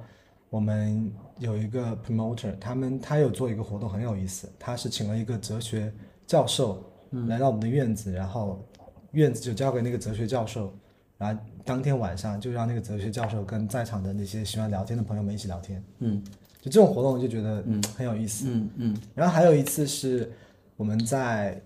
[0.49, 5.91] 我们有一个 promoter，他们他有做一个活动很有意思，他是请了一个哲学
[6.28, 6.84] 教授
[7.28, 8.64] 来到我们的院子，然后
[9.11, 10.74] 院子就交给那个哲学教授，
[11.18, 16.24] 然后当天晚上就让那个哲学教授跟在场的那些喜欢聊天的朋友们一起聊天，嗯。
[16.61, 17.84] 就这种活动我就觉得嗯。
[17.95, 18.45] 很有意思。
[18.49, 18.97] 嗯嗯。
[19.14, 20.32] 然后还有一次是
[20.78, 21.61] 我们在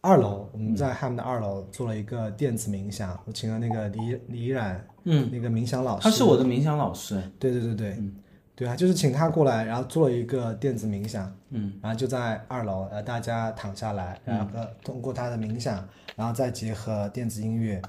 [0.00, 7.22] 二楼，我们在 Ham 的二楼做了一个电子冥想，我请了那个李李冉嗯，那个冥想老师，他是我的冥想老师。
[7.38, 8.02] 对对对对，
[8.60, 17.80] 对啊，就是请他过来，然后做了一个电子冥想，嗯，然后就在二楼，呃，大家躺下来，然后呃通过他的冥想，然后再结合电子音乐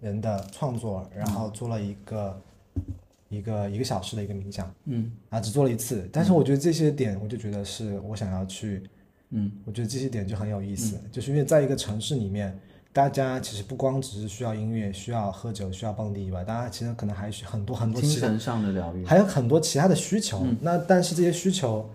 [0.00, 2.42] 人的创作，然后做了一个
[3.28, 5.12] 一个一个小时的一个冥想，嗯。
[5.28, 8.82] 啊，只做了一次，但是我觉得这些点，我就觉得是我想要去，
[9.28, 12.58] 嗯，我觉得这些点就很有意思，就是因为在一个城市里面，
[12.92, 19.04] 大家其实不光只是需要音乐、需要喝酒、需要蹦迪以外，大家其实可能还需很多很多，精神上的疗愈。
[19.04, 20.44] 还有很多其他的需求。
[20.60, 21.88] 那但是这些需求，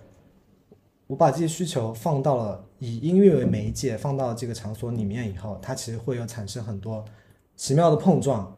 [1.07, 7.03] 我把这些需求放到了以音乐为媒介，放到这个场所里面以后，它其实会有产生很多
[7.57, 8.55] 奇妙的碰撞，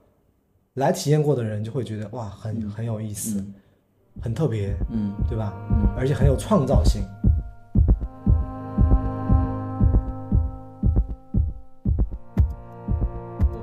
[0.75, 3.43] 来体验过的人就会觉得哇，很很有意思，
[4.21, 5.55] 很特别，嗯对吧？
[5.71, 7.01] 嗯而且很有创造性。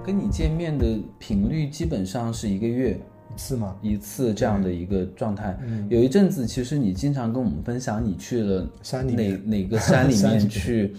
[0.04, 5.58] 跟你见面的频率基本上是一个月一次嘛，一次这样的一个状态。
[5.66, 10.94] 嗯有一阵子，其实你经常跟我们分享你去了哪山里哪，哪个山里 面面去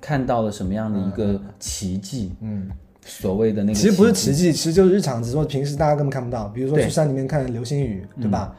[0.00, 2.68] 看到了什么样的一个奇迹，嗯，
[3.02, 6.48] 所谓的那个其实不是奇奇迹，其实就是日常，只是说平时大家根本看不到。
[6.48, 8.54] 比如说去山里面看流星雨，对吧？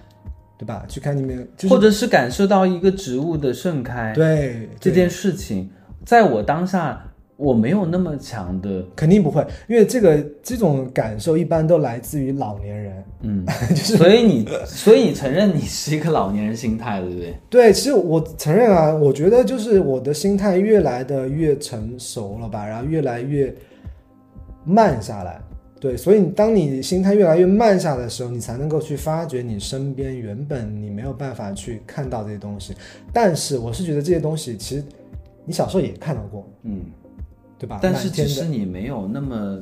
[0.57, 0.83] 对吧？
[0.87, 5.69] 去看里面，就是或者是感受到一个植物的盛开，对对这件事情，
[6.05, 7.03] 在我当下
[7.41, 13.03] 我没有那么强的，肯定不会，因为这个这种感受一般都来自于老年人。
[13.23, 17.35] 嗯， 所以你所以你承认你是一个老年人心态，对不对？
[17.49, 23.53] 对，其实我承认啊，我觉得就是我的心态越来的越成熟了吧，然后越来越
[24.63, 25.41] 慢下来。
[25.79, 32.75] 对，所以当你心态越来越慢下来的时候，你才能够去发掘你身边原本你没有办法去看到这些东西。
[33.11, 34.83] 但是我是觉得这些东西其实
[35.43, 36.81] 你小时候也看到过，嗯，
[37.61, 37.79] 对吧？
[37.79, 39.61] 但是满天的只是你没有那么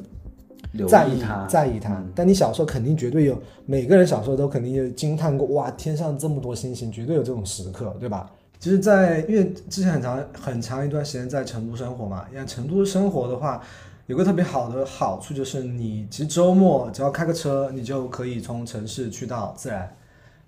[0.72, 2.02] 留在意它，在意它。
[2.16, 8.32] 但你小时候肯定绝对有，每个人小时候都肯定有惊叹过，哇，天上这么多星星，绝对有这种时刻，对吧？
[8.58, 13.62] 其实在因为之前很长很长一段时间在成都生活嘛，因为成都生活的话，
[14.08, 19.94] 有个特别好的好处就是你其实周末只要开个车，你就可以从城市去到自然。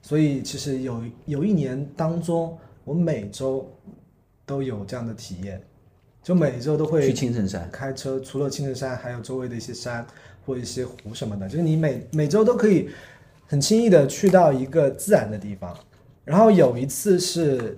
[0.01, 3.69] 所以其实有有一年当中，我每周
[4.45, 5.61] 都有这样的体验，
[6.23, 10.05] 就每周都会去青城山，开车，除了青城山，还有周围的一些山
[10.45, 12.89] 或一些湖什么的，就是你每每周都可以
[13.47, 15.75] 很轻易的去到一个自然的地方。
[16.23, 17.77] 然后有一次是，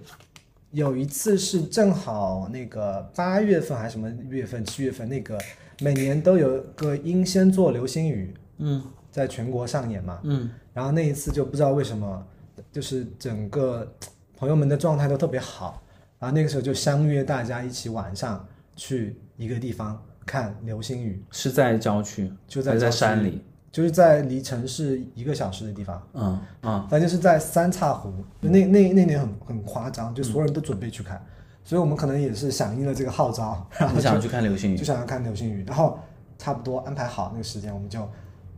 [0.72, 5.40] 有一次是正好那个八月份还是什么月份，七月份那个
[5.80, 10.20] 每年都有个英仙座流星雨，嗯在全国上演嘛。
[10.24, 12.26] 嗯然后那一次就不知道为什么，
[12.72, 13.88] 就是整个
[14.36, 15.83] 朋友们的状态都特别好，
[16.24, 18.48] 然后那个时候就相约大家一起晚上
[18.78, 26.88] 去一个地方看流星雨，是在郊区，就在山里，就是在离城市一个小时的地方，嗯嗯。
[26.90, 28.14] 反正就是在三岔湖。
[28.40, 31.22] 那那那年很很夸张，就所有人都准备去看，
[31.62, 34.78] 所以我们可能也是响应了这个号召， 然后想去看流星雨？
[34.78, 36.00] 就，想要看流星雨，然后
[36.38, 38.00] 差不多安排好那个时间，我们就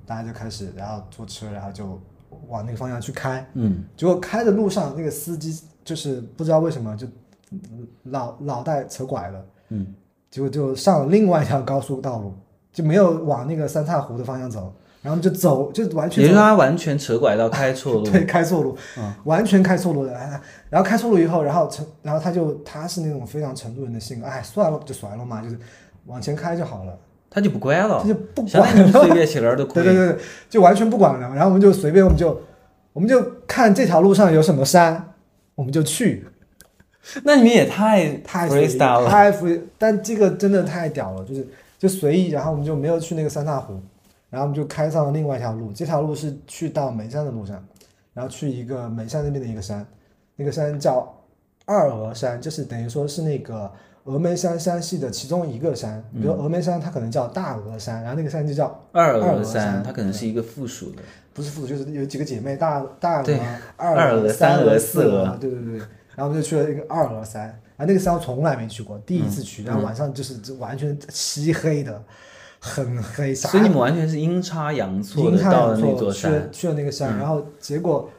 [0.05, 1.99] 大家就开始，然后坐车，然后就
[2.47, 3.43] 往那个方向去开。
[3.55, 3.83] 嗯。
[3.97, 7.11] 结果开的路上，那个司机就是不知道为什么就嗯
[8.03, 9.87] 脑脑袋扯拐了，嗯，
[10.29, 12.33] 结果就上了另外一条高速道路，
[12.71, 18.77] 就没有往那个三岔湖的方向走，然后就走就完全就是他完全扯拐到开错路， 对开错路，
[19.23, 20.05] 完全开错路。
[20.05, 20.17] 的。
[20.17, 25.57] 哎然后开错路以后，然后成然后他就他是那种非常成都人的性格，哎，算了就算了嘛，就是
[26.07, 26.97] 往前开就好了，
[27.29, 27.99] 他就不管了。
[28.01, 29.83] 他，就不管当于你随便起来都可以。
[29.83, 31.29] 对对对，对就完全不管了。
[31.29, 32.41] 然后我们就随便，我们就
[32.91, 35.13] 我们就看这条路上有什么山，
[35.53, 36.27] 我们就去。
[37.23, 39.09] 那你们也太太 freestyle 了。
[39.09, 41.47] 太 free，但这个真的太屌了，就是
[41.77, 43.79] 就随意，然后我们就没有去那个三大湖，
[44.29, 47.63] 然后我们就开上了另外一条路，这条路是去到眉山的路上，
[48.13, 49.85] 然后去一个眉山那边的一个山，
[50.35, 51.13] 那个山叫
[51.65, 53.71] 二峨山，就是等于说是那个
[54.05, 61.03] 峨眉山山系的其中一个山，比如峨眉山它可能叫大峨山，然后那个山就叫二二峨峨山它可能是一个附属的。
[61.33, 63.39] 不是附属，就是有几个姐妹，大大对峨、
[63.75, 65.81] 二二峨三三峨四四峨对对对。
[66.15, 72.03] 然后我们就去了一个二峨山，啊，那个山我从来没去过，第一次去，嗯然后晚上就是完全漆黑的，
[72.59, 78.09] 很黑，啥所以你们完全是阴差阳错的阴差到了那阳错去去了那个山，然后结果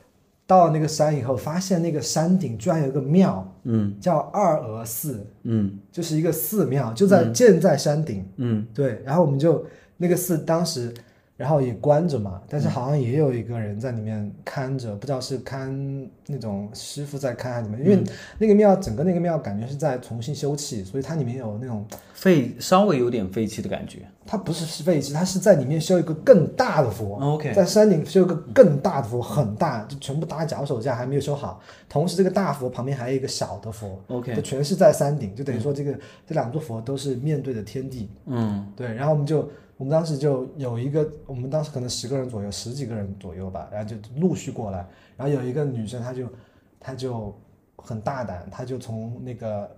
[0.46, 3.96] 到了那个山以后，发现那个山顶居然有个庙，嗯。
[4.00, 5.76] 叫二峨寺，嗯。
[5.90, 8.24] 就是一个寺庙，就在建在山顶。
[8.36, 8.64] 嗯。
[8.72, 9.66] 对，然后我们就
[9.96, 10.94] 那个寺当时，
[11.36, 15.70] 然后也关着嘛，嗯但是好像也有一个人在里面看着，不知道是看
[16.26, 18.04] 那种师傅在看还是怎么，因为嗯
[18.38, 24.00] 那个庙整个那个庙感觉是在重新修葺，所以它里面有那种，废稍微有点废弃的感觉。
[24.28, 27.16] 它不是废弃，它是在里面修一个更大的佛。
[27.20, 31.60] OK，在山顶修一个更大的佛，很大，就全部搭脚手架，还没有修好。
[31.88, 35.92] 同时，这个大佛旁边还有一个小的佛，OK 就全是在山顶，就等于说这个、
[36.26, 38.08] 这两座佛都是面对着天地。
[38.26, 44.78] 嗯对，然后我们就我们当时就有一个，我们当时可能十个人左右，十几个人左右吧，然后就陆续过来，
[45.16, 46.28] 然后有一个女生，她就
[46.80, 47.34] 她就
[47.76, 49.70] 很大胆，她就从那个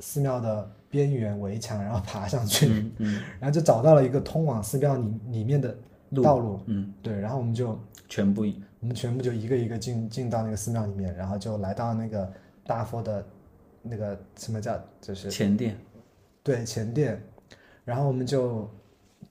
[0.00, 5.74] 寺庙的边缘围墙，然后爬上去，嗯嗯， 然后就找到了一个通往寺庙里里面的
[6.22, 7.78] 道路，嗯，对，然后我们就
[8.08, 8.42] 全部
[8.80, 12.30] 我们全部就一个一个进进到那个寺庙里面，然后就来到那个
[12.66, 13.24] 大佛的
[13.82, 15.76] 那个什么叫就是前殿。
[16.42, 17.20] 对前殿，
[17.84, 18.70] 然后我们就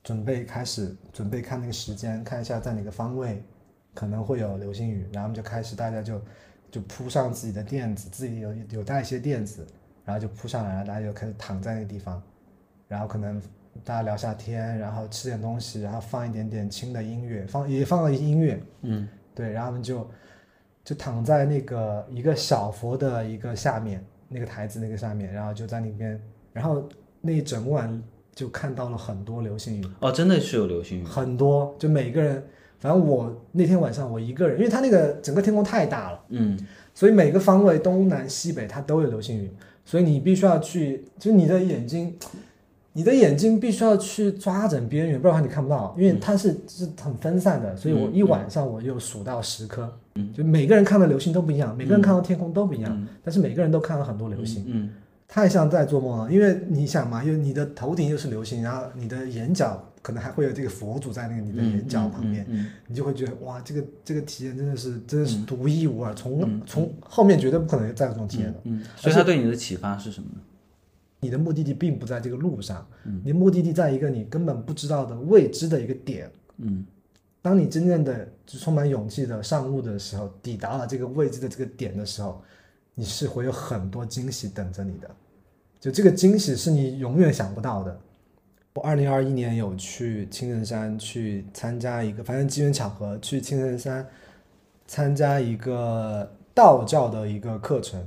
[0.06, 3.42] 准备开始准备看那个时间，看一下在哪个方位
[3.92, 6.22] 可能会有流星雨，然后我们就开始大家就
[6.70, 9.66] 就铺上自己的垫子，自己有有带一些垫子，
[10.04, 12.22] 然后就铺上来，然后大家就开始躺在那个地方，
[12.86, 13.42] 然后可能
[13.82, 20.08] 大家聊下天，然后吃点东西，然后放一点点轻的音乐，放也放了音乐，嗯，对，然后我们就
[20.84, 26.20] 就躺在那个一个小佛的一个下面，那个台子那个下面，然后就在那边，
[26.52, 26.88] 然后
[27.20, 28.00] 那一整晚
[28.36, 32.44] 就看到了很多流星雨，哦，真的是有流星雨，很多，就每个人，
[32.78, 36.56] 反正我那天晚上我一个人，因为它那个整个天空太大了，嗯。
[36.94, 39.50] 所以每个方位东南西北它都有流星雨，
[39.84, 42.14] 所以你必须要去，就是你的眼睛。
[42.92, 50.32] 你的眼睛必须要去抓准边缘，不然的话你看不到，因为它是是很分散的，所以我一晚上我就数到十颗，嗯。
[50.32, 53.06] 就每个人看到流星都不一样，每个人看到天空都不一样，嗯。
[53.22, 54.90] 但是每个人都看到很多流星，嗯
[55.28, 56.32] 太像在做梦了。
[56.32, 68.54] 因为你想嘛，因为你的头顶又是流星，然后你的眼角可能还会有这个佛祖在那个你的眼角旁边，嗯你就会觉得哇，这个这个体验真的是真的是独一无二，从、嗯从后面绝对不可能再有这种体验了。
[68.64, 70.40] 嗯，所以他对你的启发是什么呢？
[71.20, 76.30] 你的目的地并不在这个路上，嗯你的目的地在一个你根本不知道的未知的一个点。
[76.58, 76.86] 嗯
[77.42, 82.42] 当你真正的就充满勇气的上路的时候，抵达了这个未知的这个点的时候，
[82.96, 85.08] 你是会有很多惊喜等着你的。
[85.78, 87.96] 就这个惊喜是你永远想不到的。
[88.74, 94.06] 我二零二一年有去青城山去参加一个，反正机缘巧合去青城山
[94.86, 98.04] 参加一个道教的一个课程，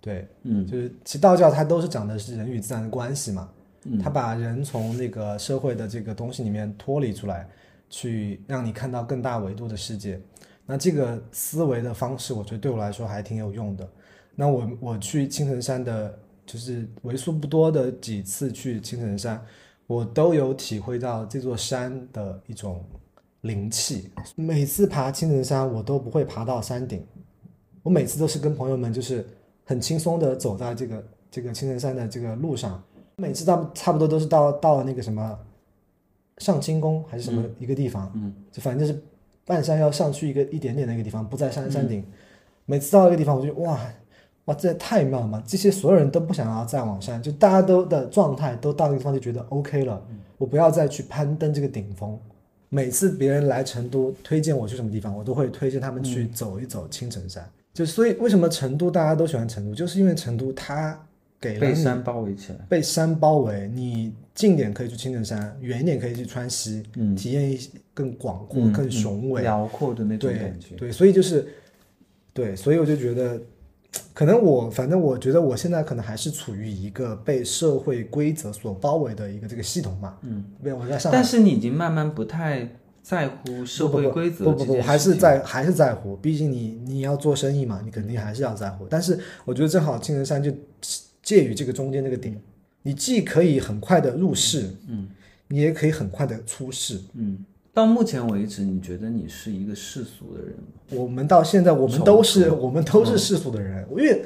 [0.00, 3.48] 对，嗯就是其实道教它都是讲的是人与自然的关系嘛，
[3.84, 7.48] 嗯它把人从那个社会的这个东西里面脱离出来，
[7.90, 10.20] 去让你看到更大维度的世界。
[10.66, 13.88] 那这个思维的方式，我觉得对我来说还挺有用的。
[14.34, 19.40] 那我我去青城山的，就是为数不多的几次去青城山，
[19.86, 22.84] 我都有体会到这座山的一种
[23.42, 24.10] 灵气。
[24.34, 27.04] 每次爬青城山，我都不会爬到山顶，
[27.82, 29.24] 我每次都是跟朋友们就是
[29.64, 32.82] 很轻松的走在这个这个青城山的这个路上，
[33.16, 35.38] 每次到差不多都是到到了那个什么
[36.38, 39.02] 上清宫还是什么一个地方，嗯，就反正就是
[39.44, 42.02] 半山要上去一个一点点的一个地方，不在山山顶。
[42.64, 43.78] 每次到一个地方，我就哇
[44.46, 45.42] 哇，这也太妙了嘛！
[45.46, 50.02] 这些所有人都不想要再往上，就大家都的状态都到那个地方就觉得 OK 了，
[50.36, 52.18] 我不要再去攀登这个顶峰。
[52.68, 57.46] 每次别人来成都推荐我去什么地方，我都会推荐他们去走一走青城山。
[57.74, 60.98] 就所以为什么成都大家都喜欢成都，就是因为成都它
[61.40, 69.42] 给了你被山包围起来，被山包围，你近点可以去青城山，远一点可以去川西，嗯体验一些更广阔、嗯更雄伟。
[69.42, 70.74] 辽阔的那种感觉。
[70.76, 71.46] 对，所以就是
[72.32, 73.40] 对，所以我就觉得，
[74.14, 80.16] 可能我反正我觉得我现在可能还是处于一个被社会规则所包围的一个这个系统嘛。
[80.22, 82.68] 嗯，对，我在上海但是你已经慢慢不太
[83.02, 88.86] 在乎社会规则不不不还是在还是在乎，毕竟你你要做生意嘛，你肯定还是要在乎。
[88.88, 90.52] 但是我觉得正好青城山就
[91.22, 92.40] 介于这个中间这个点，
[92.82, 95.08] 你既可以很快的入市，嗯，
[95.48, 97.00] 你也可以很快的出市。
[97.14, 97.44] 嗯。
[97.74, 100.64] 到目前为止，你觉得你是一个世俗的人吗？
[100.90, 104.24] 我们到现在，我们都是我们都是世俗的人，因为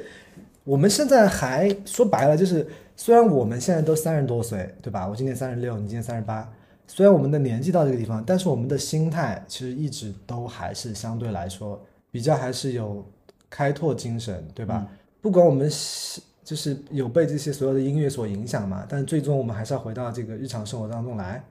[0.65, 2.67] 我们现在还说白了，就是
[2.97, 5.07] 虽然我们现在都三十多岁，对吧？
[5.07, 6.53] 我今年三十六，你今年三十八，
[6.89, 11.81] 虽然我们的年纪到这个地方，但是我们的心态其实一直都还是相对来说
[12.11, 13.07] 比较还是有
[13.49, 14.85] 开拓精神，对吧？
[15.21, 21.45] 不管我们是就是有被这些所有的音乐所影响嘛，但最终我们还是要回到这个日常生活当中来，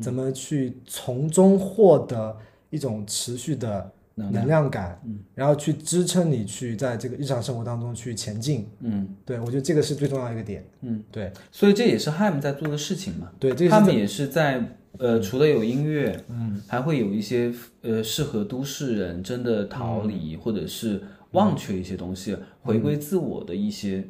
[0.00, 2.36] 怎么去从中获得
[2.68, 5.00] 一种持续的能能量感，
[5.34, 8.68] 然后去支撑你去在这个日常生活当中去前进。
[8.80, 10.64] 嗯对我觉得这个是最重要的一个点。
[10.82, 13.30] 嗯，对所以这也是 Ham 在做的事情嘛。
[13.38, 14.62] 对，这个是他们也是在
[14.98, 24.04] 呃，除了有音乐，嗯，还会有一些呃适合都市人真的逃离、或者是忘却一些东西、回归自我的一些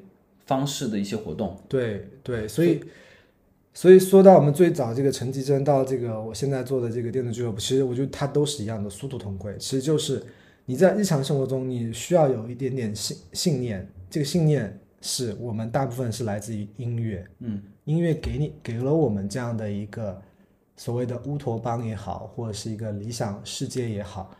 [0.46, 1.56] 方式的一些活动。
[1.68, 2.80] 对对，所以
[3.72, 9.56] 所以说到我们最早这个陈绮贞到这个我现在做的这个电子俱乐部，其实我觉得它都是一样的，殊途同归。
[9.58, 10.22] 其实就是
[10.66, 20.20] 你在日常生活中，你需要有一点点信信念，这个信念是我们大部分是来自于音乐，嗯，音乐给你给了我们这样的一个
[20.76, 24.36] 所谓的乌托邦也好，或者是一个理想世界也好，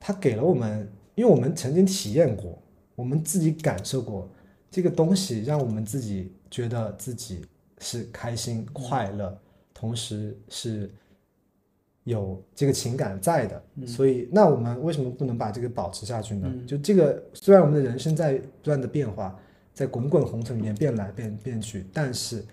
[0.00, 2.60] 它给了我们，因为我们曾经体验过，
[2.96, 4.28] 我们自己感受过
[4.70, 7.42] 这个东西，让我们自己觉得自己
[7.82, 9.36] 是开心、快乐，
[9.74, 10.90] 同时是
[12.04, 13.62] 有这个情感在的。
[13.86, 16.50] 所以，那我们为什么不能把这个保持下去呢？
[16.66, 19.38] 就这个，虽然我们的人生在不断的变化，
[19.74, 22.44] 在滚滚红尘里面变来变变去，但是，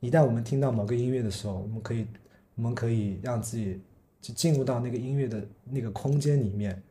[0.00, 2.06] 一旦我们听到某个音乐的时候，我们可以
[2.54, 3.80] 我们可以让自己
[4.20, 6.82] 就进入到那个音乐的那个空间里面，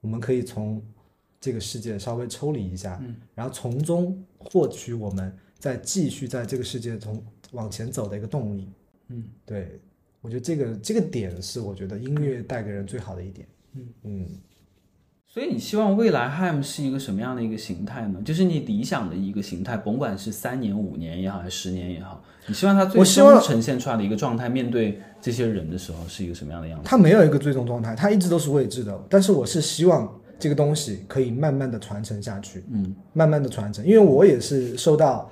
[0.00, 0.82] 我们可以从
[1.40, 3.02] 这个世界稍微抽离一下，
[3.34, 8.68] 然后从中获取我们再继续在这个世界中往前走的一个动力。
[9.08, 9.80] 嗯，对，
[10.20, 13.48] 我觉得这个这个点是我觉得音乐带给人最好的一点。
[13.72, 14.26] 嗯嗯，
[15.26, 18.20] 所以你希望未来 Ham 是一个什么样的一个形态呢？
[18.22, 26.84] 就是你理想的一个形态，甭管是三年、五年也好，还是十年也好，你希望它最终呈现出来的一个状态，面对这些人的时候是一个什么样的样子？
[26.84, 29.02] 它没有一个最终状态，它一直都是未知的。
[29.08, 35.30] 但是我是希望这个东西可以慢慢的传承下去，嗯，慢慢的传承，因为我也是受到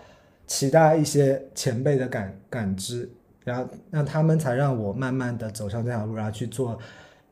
[0.54, 3.08] 其他一些前辈的感感知，
[3.42, 6.78] 然后让他们才让我慢慢的走上这条路，然后去做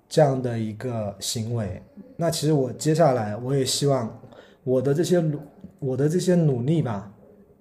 [0.08, 1.82] 这样的一个行为。
[2.16, 4.18] 那其实我接下来我也希望
[4.64, 5.38] 我的这些努
[5.78, 7.12] 我的这些努力吧，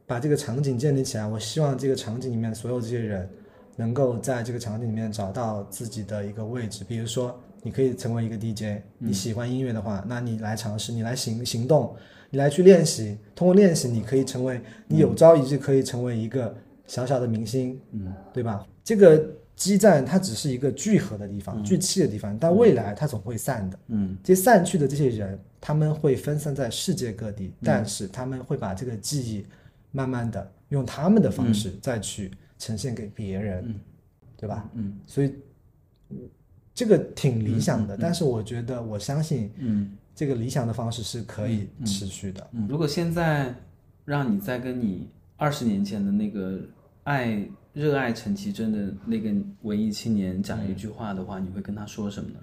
[0.07, 1.27] 把这个场景建立起来。
[1.27, 3.29] 我希望这个场景里面所有这些人
[3.75, 6.85] 能够在这个场景里面找到自己的一个位置。
[6.85, 11.95] 比如说，你可以成为一个 DJ，你喜欢音乐的话，那你来尝试，你来行行动，
[12.29, 13.17] 你来去练习。
[13.35, 16.55] 通过练习，你可以成为，你有朝一日可以成为一个
[16.87, 18.65] 小小的明星，嗯，对吧？
[18.83, 19.23] 这个
[19.55, 23.79] 基站它只是一个聚合的地方，聚气的地方，但未来它总会散的。
[23.87, 29.45] 嗯这些散去的这些人，他们会分散在世界各地，但是他们会把这个记忆
[29.91, 33.75] 慢慢的用他们的方式再去呈现给别人，
[34.37, 34.69] 对吧？
[34.75, 35.35] 嗯所以
[36.79, 42.47] 这个挺理想的，但是我觉得我相信嗯这个理想的方式是可以持续的。
[42.53, 42.65] 嗯。
[42.69, 43.53] 如果现在
[44.05, 46.57] 让你再跟你二十年前的那个
[47.03, 49.29] 爱热爱陈绮贞的那个
[49.63, 52.39] 文艺青年讲一句话的话，你会跟他说什么呢？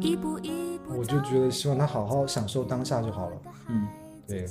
[0.00, 3.36] 一步一步我就觉得希望他好好享受当下就好了。
[3.70, 3.88] 嗯，
[4.24, 4.46] 对，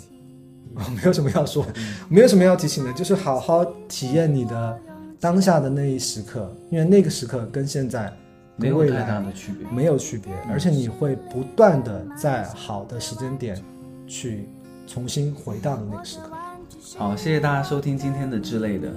[0.75, 1.65] 我没有什么要说，
[2.09, 4.77] 没有什么要提醒的，就是好好体验你的
[5.19, 8.11] 当下的那一时刻，因为那个时刻跟现在
[8.55, 9.67] 没有太大的区别。
[9.69, 13.61] 没有区别，而且你会不断的在好的时间点
[14.07, 14.47] 去
[14.85, 16.31] 重新回到你那个时刻。
[16.97, 18.89] 好，谢谢大家收听今天的之类的，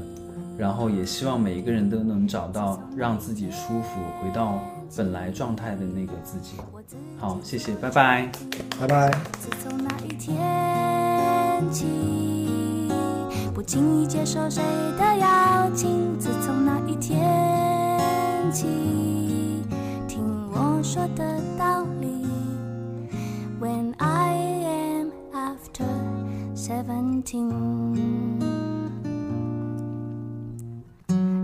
[0.57, 4.63] 然后也希望每一个人都能找到让自己舒服、回到
[4.97, 6.53] 本来状态的那个自己。
[7.19, 8.31] 好，谢谢，拜拜。
[8.79, 9.11] 拜拜。
[9.41, 10.37] 自从那一天
[11.73, 11.87] 起，
[13.61, 14.63] 不轻易接受谁
[14.99, 16.19] 的邀请。
[16.19, 18.67] 自从那一天起，
[20.09, 22.27] 听我说的道理。
[23.61, 24.33] When I
[24.65, 25.85] am after
[26.57, 27.53] seventeen，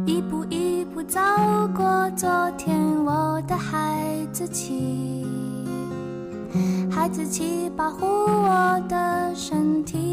[0.07, 1.21] 一步一步走
[1.77, 5.27] 过昨天，我的孩子气。
[6.91, 10.06] 孩子气保护我的身体。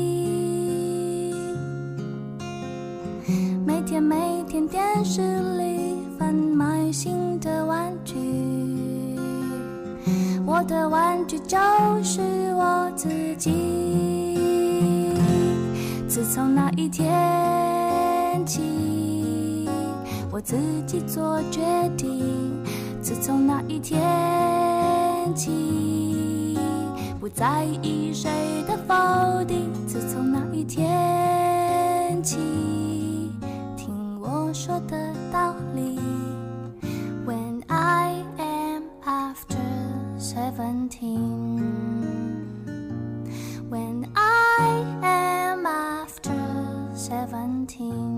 [3.94, 5.22] 天每天电视
[5.56, 8.16] 里贩卖新的玩具，
[10.44, 11.60] 我的玩具就
[12.02, 12.20] 是
[12.56, 14.36] 我自己。
[16.08, 19.70] 自从那一天起，
[20.32, 21.62] 我自己做决
[21.96, 22.52] 定。
[23.00, 24.02] 自从那一天
[25.36, 26.58] 起，
[27.20, 28.32] 不在意谁
[28.68, 29.72] 的否定。
[29.86, 32.40] 自从那一天起，
[34.66, 34.96] 说的
[35.30, 36.00] 道理。
[37.26, 39.60] When I am after
[40.18, 41.60] seventeen.
[43.70, 46.32] When I am after
[46.96, 48.13] seventeen.